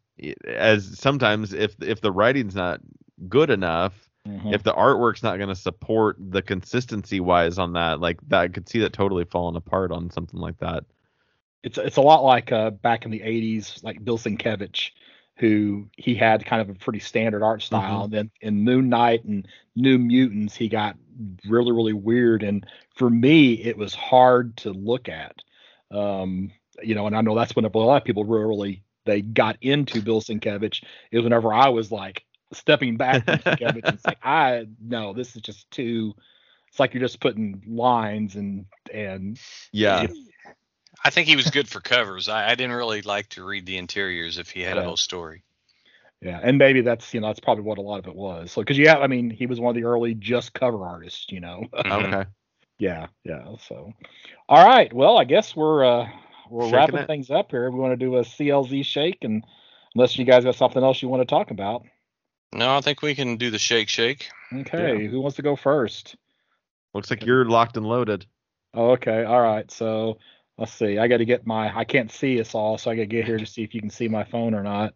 [0.47, 2.80] as sometimes if if the writing's not
[3.28, 4.55] good enough, Mhm.
[4.55, 8.49] if the artwork's not going to support the consistency wise on that, like that, I
[8.49, 10.84] could see that totally falling apart on something like that.
[11.64, 14.90] it's it's a lot like uh, back in the 80s like bill sienkiewicz
[15.37, 18.05] who he had kind of a pretty standard art style.
[18.05, 20.97] And then in moon knight and new mutants he got
[21.49, 22.43] really really weird.
[22.43, 25.37] And for me it was hard to look at.
[25.91, 26.53] Um
[26.83, 30.01] you know and i know that's when a lot of people really they got into
[30.01, 30.83] bill sienkiewicz.
[31.11, 35.37] It was whenever i was like stepping back from sienkiewicz and saying i no this
[35.37, 36.14] is just too
[36.68, 39.39] it's like you're just putting lines and and
[39.72, 40.07] Yeah,
[41.05, 42.28] I think he was good for covers.
[42.28, 45.42] I, I didn't really like to read the interiors if he had a whole story.
[46.20, 48.53] Yeah, and maybe that's you know that's probably what a lot of it was.
[48.53, 51.41] So because yeah, I mean he was one of the early just cover artists, you
[51.41, 51.64] know.
[51.84, 52.24] Okay.
[52.79, 53.57] yeah, yeah.
[53.68, 53.92] So,
[54.49, 54.92] all right.
[54.92, 56.08] Well, I guess we're uh
[56.49, 57.07] we're Shaking wrapping it.
[57.08, 57.68] things up here.
[57.70, 59.45] We want to do a CLZ shake, and
[59.96, 61.84] unless you guys got something else you want to talk about.
[62.54, 64.29] No, I think we can do the shake shake.
[64.54, 66.14] Okay, who wants to go first?
[66.95, 68.26] Looks like you're locked and loaded.
[68.74, 69.24] Oh, okay.
[69.24, 69.70] All right.
[69.70, 70.18] So
[70.63, 70.99] let's see.
[70.99, 71.76] I got to get my.
[71.76, 73.80] I can't see us all, so I got to get here to see if you
[73.80, 74.95] can see my phone or not.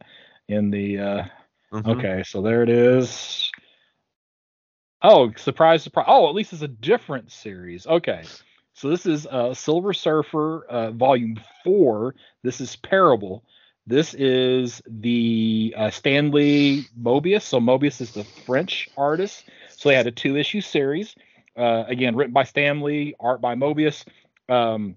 [0.48, 1.24] In the uh
[1.72, 1.98] Mhm.
[1.98, 3.50] Okay, so there it is.
[5.02, 6.06] Oh, surprise, surprise.
[6.08, 7.86] Oh, at least it's a different series.
[7.86, 8.24] Okay.
[8.72, 12.14] So this is uh, Silver Surfer uh, Volume 4.
[12.42, 13.42] This is Parable.
[13.86, 17.42] This is the uh, Stanley Moebius.
[17.42, 19.44] So Moebius is the French artist.
[19.76, 21.14] So they had a two issue series.
[21.56, 24.04] Uh, again, written by Stan Lee, art by Moebius.
[24.48, 24.96] Um,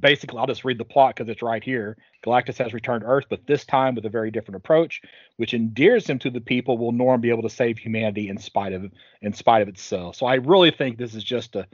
[0.00, 1.96] basically, I'll just read the plot because it's right here.
[2.24, 5.00] Galactus has returned to Earth, but this time with a very different approach,
[5.36, 6.78] which endears him to the people.
[6.78, 8.90] Will Norrin be able to save humanity in spite of
[9.22, 10.16] in spite of itself?
[10.16, 11.66] So I really think this is just a.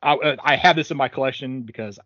[0.00, 1.98] I, I have this in my collection because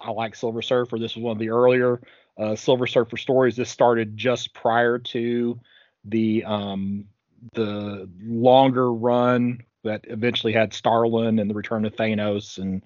[0.00, 0.98] I like Silver Surfer.
[0.98, 2.00] This was one of the earlier
[2.38, 3.56] uh, Silver Surfer stories.
[3.56, 5.58] This started just prior to
[6.04, 7.06] the um,
[7.54, 12.82] the longer run that eventually had Starlin and the Return of Thanos and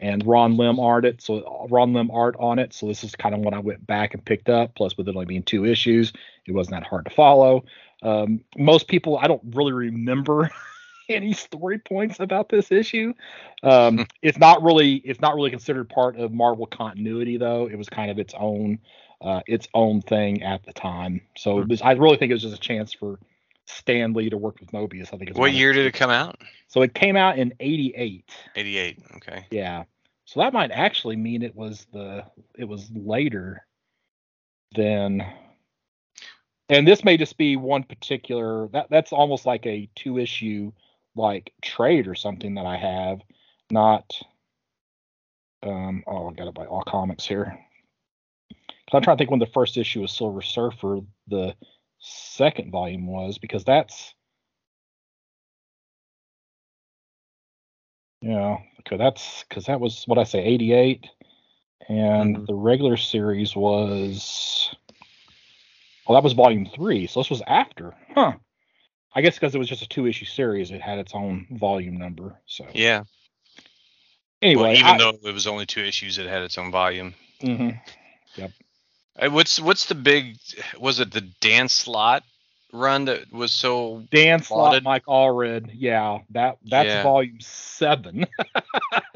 [0.00, 1.22] and Ron Lim art it.
[1.22, 2.72] So Ron Lim art on it.
[2.74, 4.74] So this is kind of what I went back and picked up.
[4.74, 6.12] Plus, with it only being two issues,
[6.46, 7.64] it wasn't that hard to follow.
[8.02, 10.50] Um, most people, I don't really remember
[11.08, 13.14] any story points about this issue.
[13.62, 17.68] Um, it's not really it's not really considered part of Marvel continuity though.
[17.68, 18.78] It was kind of its own
[19.22, 21.22] uh, its own thing at the time.
[21.36, 21.68] So Hmm.
[21.68, 23.18] was, I really think it was just a chance for
[23.70, 25.12] Stan Lee to work with Moebius.
[25.14, 25.36] I think.
[25.36, 26.40] What year did it come out?
[26.68, 28.28] So it came out in '88.
[28.56, 28.98] 88.
[29.16, 29.46] Okay.
[29.50, 29.84] Yeah.
[30.24, 32.24] So that might actually mean it was the
[32.56, 33.66] it was later
[34.76, 35.24] than
[36.68, 40.70] and this may just be one particular that that's almost like a two issue
[41.16, 43.20] like trade or something that I have,
[43.70, 44.14] not
[45.62, 47.58] um oh I got it by all comics here.
[48.92, 51.54] I'm trying to think when the first issue of Silver Surfer, the
[52.00, 54.14] second volume was, because that's
[58.22, 61.08] Yeah, okay, that's because that was what I say, 88,
[61.88, 62.46] and Mhm.
[62.46, 64.74] the regular series was,
[66.06, 68.32] well, that was volume three, so this was after, huh?
[69.14, 71.96] I guess because it was just a two issue series, it had its own volume
[71.96, 72.38] number.
[72.44, 73.04] So Yeah.
[74.42, 77.14] anyway, well, even I- though it was only two issues, it had its own volume.
[77.40, 77.80] Mhm.
[78.40, 78.48] Uh,
[79.28, 80.36] What's what's the big?
[80.78, 82.22] Was it the Dan Slott
[82.72, 84.04] run that was so?
[84.10, 84.82] Dan Slott.
[84.82, 87.02] Mike Allred, yeah, that that's Yeah.
[87.02, 88.26] volume seven.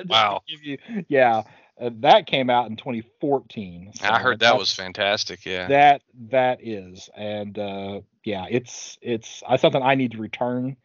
[0.09, 0.43] Wow.
[0.49, 1.43] give you- yeah,
[1.81, 3.93] uh, that came out in 2014.
[4.03, 5.47] I heard that was fantastic.
[5.47, 5.69] Yeah.
[5.69, 10.77] That that is, and uh, yeah, it's it's uh, something I need to return.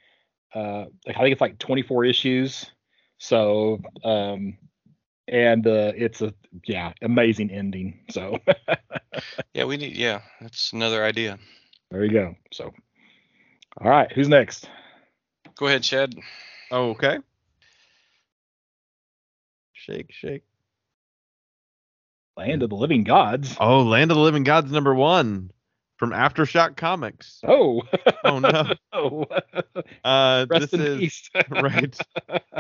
[0.54, 2.66] Uh, like, I think it's like 24 issues.
[3.20, 4.58] So, um,
[5.30, 6.34] and uh, it's a
[6.66, 8.00] yeah amazing ending.
[8.12, 8.38] So
[9.54, 9.96] yeah, we need.
[9.98, 11.38] Yeah, that's another idea.
[11.92, 12.36] there you go.
[12.52, 12.74] So,
[13.80, 14.70] all right, who's next?
[15.58, 16.16] Go ahead, Shad.
[16.72, 17.20] Oh, okay.
[19.74, 20.44] Shake, shake.
[22.38, 23.56] Land of the Living Gods.
[23.60, 25.52] Oh, Land of the Living Gods number one
[25.98, 27.42] from Aftershock Comics.
[27.46, 27.82] Oh,
[28.24, 28.64] Oh no.
[28.94, 29.26] oh,
[30.04, 31.30] Uh, rest this in is peace.
[31.50, 31.98] right.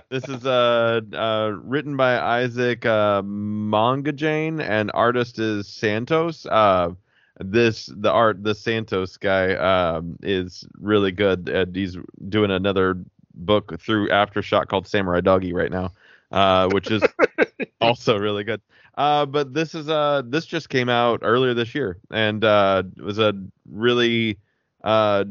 [0.09, 6.47] This is uh, uh written by Isaac uh, Mongajane and artist is Santos.
[6.47, 6.93] Uh,
[7.39, 11.47] this the art the Santos guy um is really good.
[11.47, 11.95] And he's
[12.27, 13.03] doing another
[13.35, 15.93] book through Aftershock called Samurai Doggy right now,
[16.31, 17.03] uh, which is
[17.81, 18.61] also really good.
[18.97, 23.03] Uh, but this is uh this just came out earlier this year and uh it
[23.03, 23.33] was a
[23.69, 24.39] really
[24.83, 25.23] uh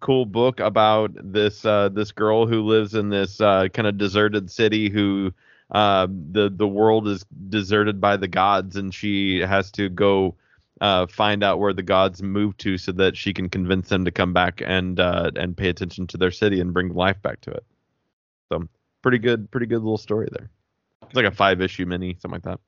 [0.00, 4.50] cool book about this uh this girl who lives in this uh kind of deserted
[4.50, 5.32] city who
[5.70, 10.34] uh the the world is deserted by the gods and she has to go
[10.80, 14.10] uh find out where the gods moved to so that she can convince them to
[14.10, 17.50] come back and uh and pay attention to their city and bring life back to
[17.50, 17.64] it.
[18.52, 18.68] So
[19.02, 20.50] pretty good pretty good little story there.
[21.02, 22.60] It's like a five issue mini, something like that.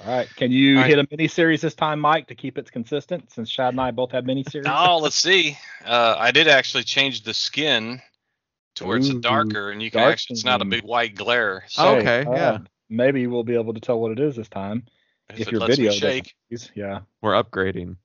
[0.00, 0.90] All right, can you All right.
[0.90, 3.32] hit a mini series this time, Mike, to keep it consistent?
[3.32, 4.68] Since Shad and I both have mini series.
[4.70, 5.58] Oh, let's see.
[5.84, 8.00] Uh, I did actually change the skin
[8.76, 10.34] to where it's Ooh, darker, and you can dark actually.
[10.34, 11.64] It's not a big white glare.
[11.68, 12.58] So Oh, okay, uh, yeah.
[12.88, 14.84] Maybe we'll be able to tell what it is this time
[15.30, 16.34] if, if your video me shake.
[16.74, 17.00] Yeah.
[17.20, 17.96] We're upgrading.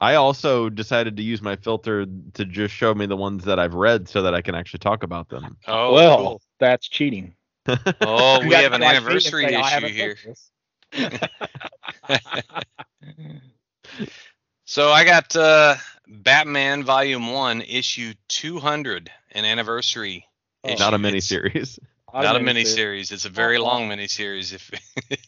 [0.00, 3.74] I also decided to use my filter to just show me the ones that I've
[3.74, 5.56] read so that I can actually talk about them.
[5.66, 6.42] Oh, well, cool.
[6.60, 7.34] that's cheating.
[8.00, 10.16] Oh, we have an watch me and anniversary say, issue here.
[10.24, 10.50] this."
[14.68, 15.76] So I got uh,
[16.08, 20.26] Batman Volume One, Issue 200, an anniversary.
[20.64, 20.70] Oh.
[20.70, 20.78] issue.
[20.80, 21.78] Not a It's mini series.
[22.12, 22.44] Not a miniseries.
[22.44, 23.12] mini series.
[23.12, 24.52] It's a very long mini series.
[24.52, 24.70] If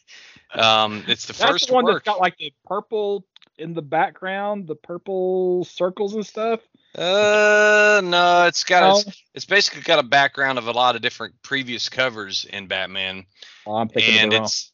[0.55, 2.05] um, it's the That's first the one work.
[2.05, 3.25] that's got like the purple
[3.59, 6.61] in the background, the purple circles and stuff.
[6.97, 8.99] Uh, no, it's got No?
[9.11, 13.25] a, it's basically got a background of a lot of different previous covers in Batman,
[13.67, 14.45] Oh, I'm thinking and of wrong.
[14.47, 14.73] it's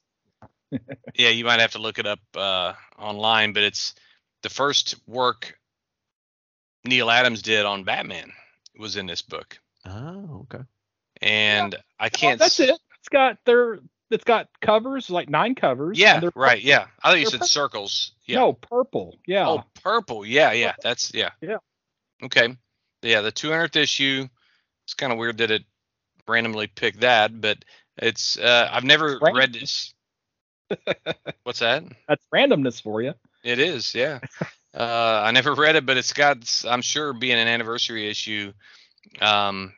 [1.14, 3.94] yeah, you might have to look it up uh, online, but it's
[4.42, 5.59] the first work
[6.84, 8.32] Neal Adams did on Batman
[8.78, 10.64] was in this book, Oh, okay.
[11.22, 12.38] and I Oh, can't.
[12.38, 12.70] that's it.
[12.98, 13.78] It's got there.
[14.10, 15.98] It's got covers, like nine covers.
[15.98, 16.56] Yeah, they're right.
[16.59, 16.68] purple.
[16.68, 17.46] Yeah, I thought you They're said purple.
[17.48, 18.12] circles.
[18.26, 18.38] Yeah.
[18.38, 19.18] No, purple.
[19.26, 19.48] Yeah.
[19.48, 20.26] Oh, purple.
[20.26, 20.74] Yeah, yeah.
[20.82, 21.30] That's yeah.
[21.40, 21.56] Yeah.
[22.22, 22.55] Okay.
[23.02, 24.28] Yeah, the 200th issue.
[24.84, 25.64] It's kind of weird that it
[26.28, 27.64] randomly picked that, but
[27.96, 29.34] it's uh I've never Random.
[29.36, 29.94] read this.
[31.45, 31.85] What's that?
[32.09, 33.15] That's randomness for you.
[33.43, 34.20] It is, yeah.
[34.74, 36.39] uh I never read it, but it's got
[36.69, 38.53] I'm sure being an anniversary issue
[39.20, 39.73] um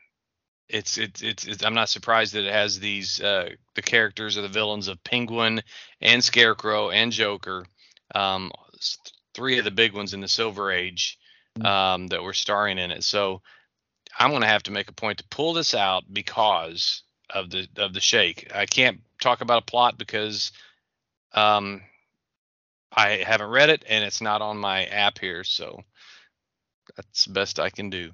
[0.69, 4.41] it's it's it's, it's I'm not surprised that it has these uh the characters or
[4.41, 5.61] the villains of Penguin
[6.01, 7.65] and Scarecrow and Joker
[8.15, 8.51] um
[9.33, 11.17] three of the big ones in the Silver Age
[11.61, 13.03] um that were starring in it.
[13.03, 13.41] So
[14.19, 17.67] I'm going to have to make a point to pull this out because of the
[17.77, 18.51] of the shake.
[18.53, 20.51] I can't talk about a plot because
[21.33, 21.81] um
[22.91, 25.81] I haven't read it and it's not on my app here, so
[26.95, 28.11] that's the best I can do.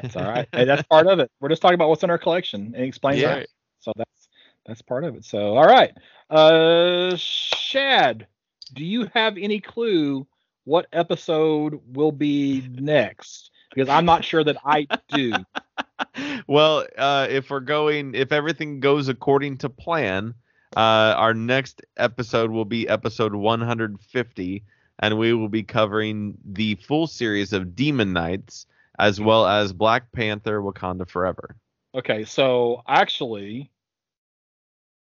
[0.00, 0.48] That's all right.
[0.52, 1.30] hey, that's part of it.
[1.40, 3.36] We're just talking about what's in our collection and explain Yeah.
[3.36, 3.48] that.
[3.80, 4.28] So that's
[4.66, 5.24] that's part of it.
[5.24, 5.92] So all right.
[6.30, 8.26] Uh Shad,
[8.72, 10.26] do you have any clue
[10.64, 13.50] what episode will be next?
[13.74, 15.44] Because I'm not sure that I do.
[16.46, 20.34] well, uh, if we're going, if everything goes according to plan,
[20.76, 24.64] uh, our next episode will be episode 150,
[24.98, 28.66] and we will be covering the full series of Demon Knights
[28.98, 31.56] as well as Black Panther: Wakanda Forever.
[31.94, 33.70] Okay, so actually,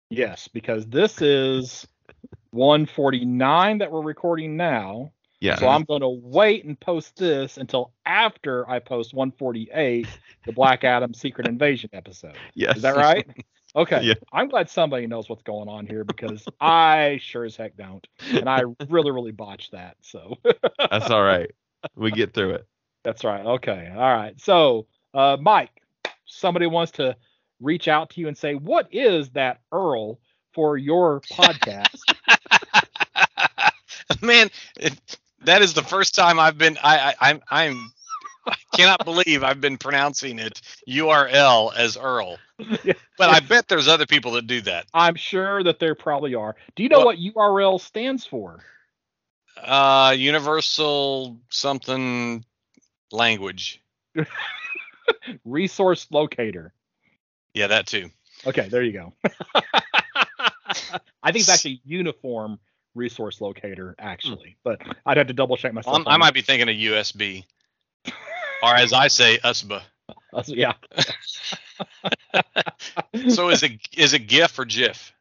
[0.10, 1.88] yes, because this is
[2.52, 5.12] 149 that we're recording now.
[5.42, 5.58] Yeah.
[5.58, 10.08] So I'm going to wait and post this until after I post 148,
[10.46, 12.38] the Black Adam Secret Invasion episode.
[12.56, 12.78] yes.
[12.78, 13.28] Is that right?
[13.76, 14.02] Okay.
[14.04, 14.14] Yeah.
[14.32, 18.06] I'm glad somebody knows what's going on here because I sure as heck don't.
[18.32, 19.98] And I really, really botched that.
[20.02, 20.38] So
[20.80, 21.52] That's all right.
[21.96, 22.66] We get through it.
[23.04, 23.46] that's right.
[23.46, 23.92] Okay.
[23.94, 24.40] All right.
[24.40, 25.82] So, uh, Mike,
[26.26, 27.16] somebody wants to
[27.62, 30.20] reach out to you and say, what is that Earl
[30.54, 32.02] for your podcast?
[34.22, 35.00] Man, it,
[35.44, 36.78] that is the first time I've been.
[36.84, 37.92] I, I I'm I'm
[38.48, 42.38] I cannot believe I've been pronouncing it URL as Earl.
[42.84, 42.94] Yeah.
[43.18, 44.86] But I bet there's other people that do that.
[44.94, 46.56] I'm sure that there probably are.
[46.76, 48.64] Do you know Well- what URL stands for?
[49.62, 52.44] Uh, universal something
[53.12, 53.82] language.
[55.46, 56.74] Resource locator.
[57.54, 58.10] Yeah, that too.
[58.46, 59.14] Okay, there you go.
[61.24, 62.60] I think it's actually uniform
[62.96, 65.98] resource locator, actually, but I'd have to double check myself.
[65.98, 67.44] I'm, I might be thinking of USB,
[68.62, 69.82] or as I say, USB.
[70.34, 70.48] that.
[70.50, 70.74] yeah.
[73.30, 75.14] So is it is it GIF or GIF?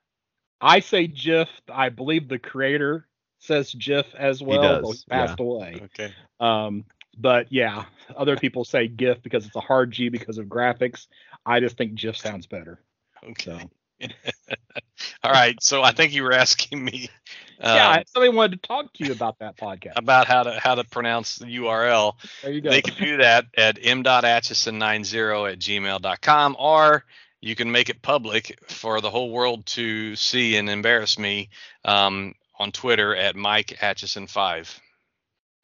[0.61, 1.49] I say GIF.
[1.73, 3.07] I believe the creator
[3.39, 4.61] says GIF as well.
[4.61, 5.81] He does, he passed away.
[5.85, 6.13] Okay.
[6.41, 6.85] Um,
[7.17, 7.85] but yeah,
[8.17, 11.07] other people say GIF because it's a hard G because of graphics.
[11.47, 12.81] I just think GIF sounds better.
[13.23, 13.69] Okay.
[14.01, 14.01] So
[15.23, 15.61] All right.
[15.63, 17.09] So I think you were asking me.
[17.61, 19.93] Yeah, um, somebody wanted to talk to you about that podcast.
[19.97, 22.15] about how to how to pronounce the URL.
[22.43, 22.71] There you go.
[22.71, 27.05] They can do that at m.atchison90 at gmail.com, or
[27.41, 31.51] you can make it public for the whole world to see and embarrass me
[31.85, 34.81] um, on Twitter at Mike Atchison5.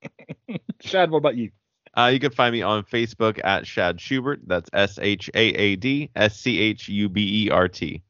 [0.81, 1.51] Shad, what about you?
[1.97, 4.41] Uh, you can find me on Facebook at Shad Schubert.
[4.47, 8.03] That's S H A A D S C H U B E R T.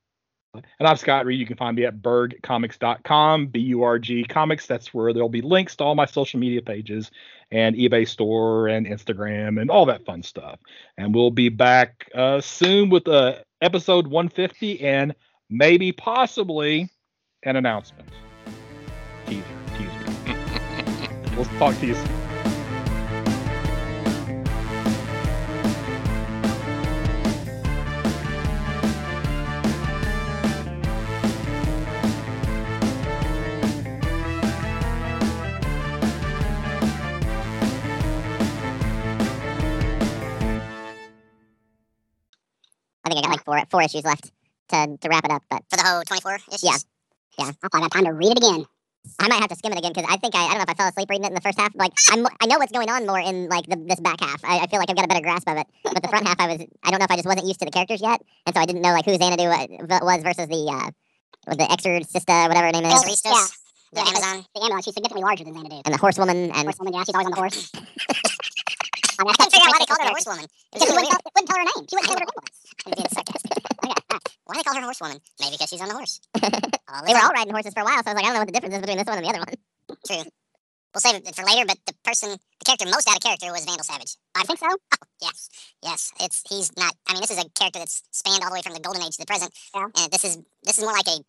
[0.52, 1.38] And I'm Scott Reed.
[1.38, 4.66] You can find me at burgcomics.com, B U R G comics.
[4.66, 7.10] That's where there'll be links to all my social media pages
[7.52, 10.58] and eBay store and Instagram and all that fun stuff.
[10.98, 15.14] And we'll be back uh, soon with uh, episode 150 and
[15.48, 16.90] maybe possibly
[17.44, 18.08] an announcement.
[19.26, 19.44] Teaser,
[19.76, 20.36] teaser.
[21.36, 22.19] we'll talk to you soon.
[43.40, 44.30] I think I got like four four issues left
[44.70, 45.42] to to wrap it up.
[45.50, 46.62] But for the whole 24 issues.
[46.62, 46.76] Yeah.
[47.38, 48.64] yeah, I'll probably have time to read it again.
[49.18, 50.70] I might have to skim it again because I think I, I don't know if
[50.70, 51.72] I fell asleep reading it in the first half.
[51.74, 54.44] Like I'm I know what's going on more in like the, this back half.
[54.44, 55.66] I, I feel like I've got a better grasp of it.
[55.84, 57.64] But the front half, I was I don't know if I just wasn't used to
[57.64, 60.62] the characters yet, and so I didn't know like who Xanadu wa- was versus the
[60.68, 60.90] uh
[61.56, 63.46] the Exorcista whatever her name is, Exoristos, yeah,
[63.92, 64.44] the Yeah, Amazon.
[64.54, 64.82] the Amazon.
[64.82, 67.40] She's significantly larger than Xanadu, and the horsewoman and Horsewoman, yeah, she's always on the
[67.40, 67.72] horse.
[69.18, 70.46] I, mean, I couldn't figure out why they called her a horsewoman.
[70.72, 71.84] Because she wouldn't tell, wouldn't tell her name.
[71.88, 72.69] She wouldn't what her name was.
[72.86, 73.52] I'm being sarcastic.
[73.82, 74.28] Oh okay, alright.
[74.44, 75.18] Why do they call her a horsewoman?
[75.40, 76.20] Maybe because she's on the horse.
[77.06, 78.40] They were all riding horses for a while, so I was like, I don't know
[78.40, 79.54] what the difference is between this one and the other one.
[80.06, 80.30] True.
[80.92, 83.64] We'll save it for later, but the person, the character most out of character was
[83.64, 84.16] Vandal Savage.
[84.34, 84.66] I think so.
[84.66, 85.48] Oh, yes,
[85.82, 86.12] yes.
[86.20, 86.92] It's he's not.
[87.06, 89.14] I mean, this is a character that's spanned all the way from the golden age
[89.16, 89.54] to the present.
[89.72, 89.86] Yeah.
[89.86, 91.22] And this is this is more like a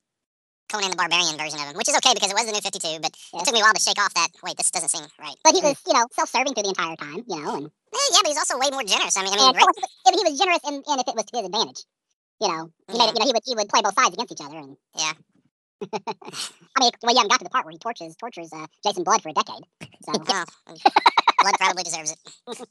[0.71, 3.03] Conan the Barbarian version of him, which is okay because it was the new 52.
[3.03, 3.41] But Yeah.
[3.41, 4.31] it took me a while to shake off that.
[4.41, 5.35] Wait, this doesn't seem right.
[5.43, 8.19] But he was, you know, self-serving through the entire time, you know, and Eh, yeah,
[8.23, 9.17] but he's also way more generous.
[9.19, 9.75] I mean, I mean, right- course,
[10.15, 11.83] he was- generous and if it was to his advantage.
[12.39, 14.31] You know, he made it, you know, he would he would play both sides against
[14.31, 15.13] each other, and Yeah.
[15.91, 19.03] I mean, well, you haven't got to the part where he tortures tortures uh, Jason
[19.03, 19.63] Blood for a decade.
[20.07, 20.45] So well,
[21.43, 22.69] blood probably deserves it.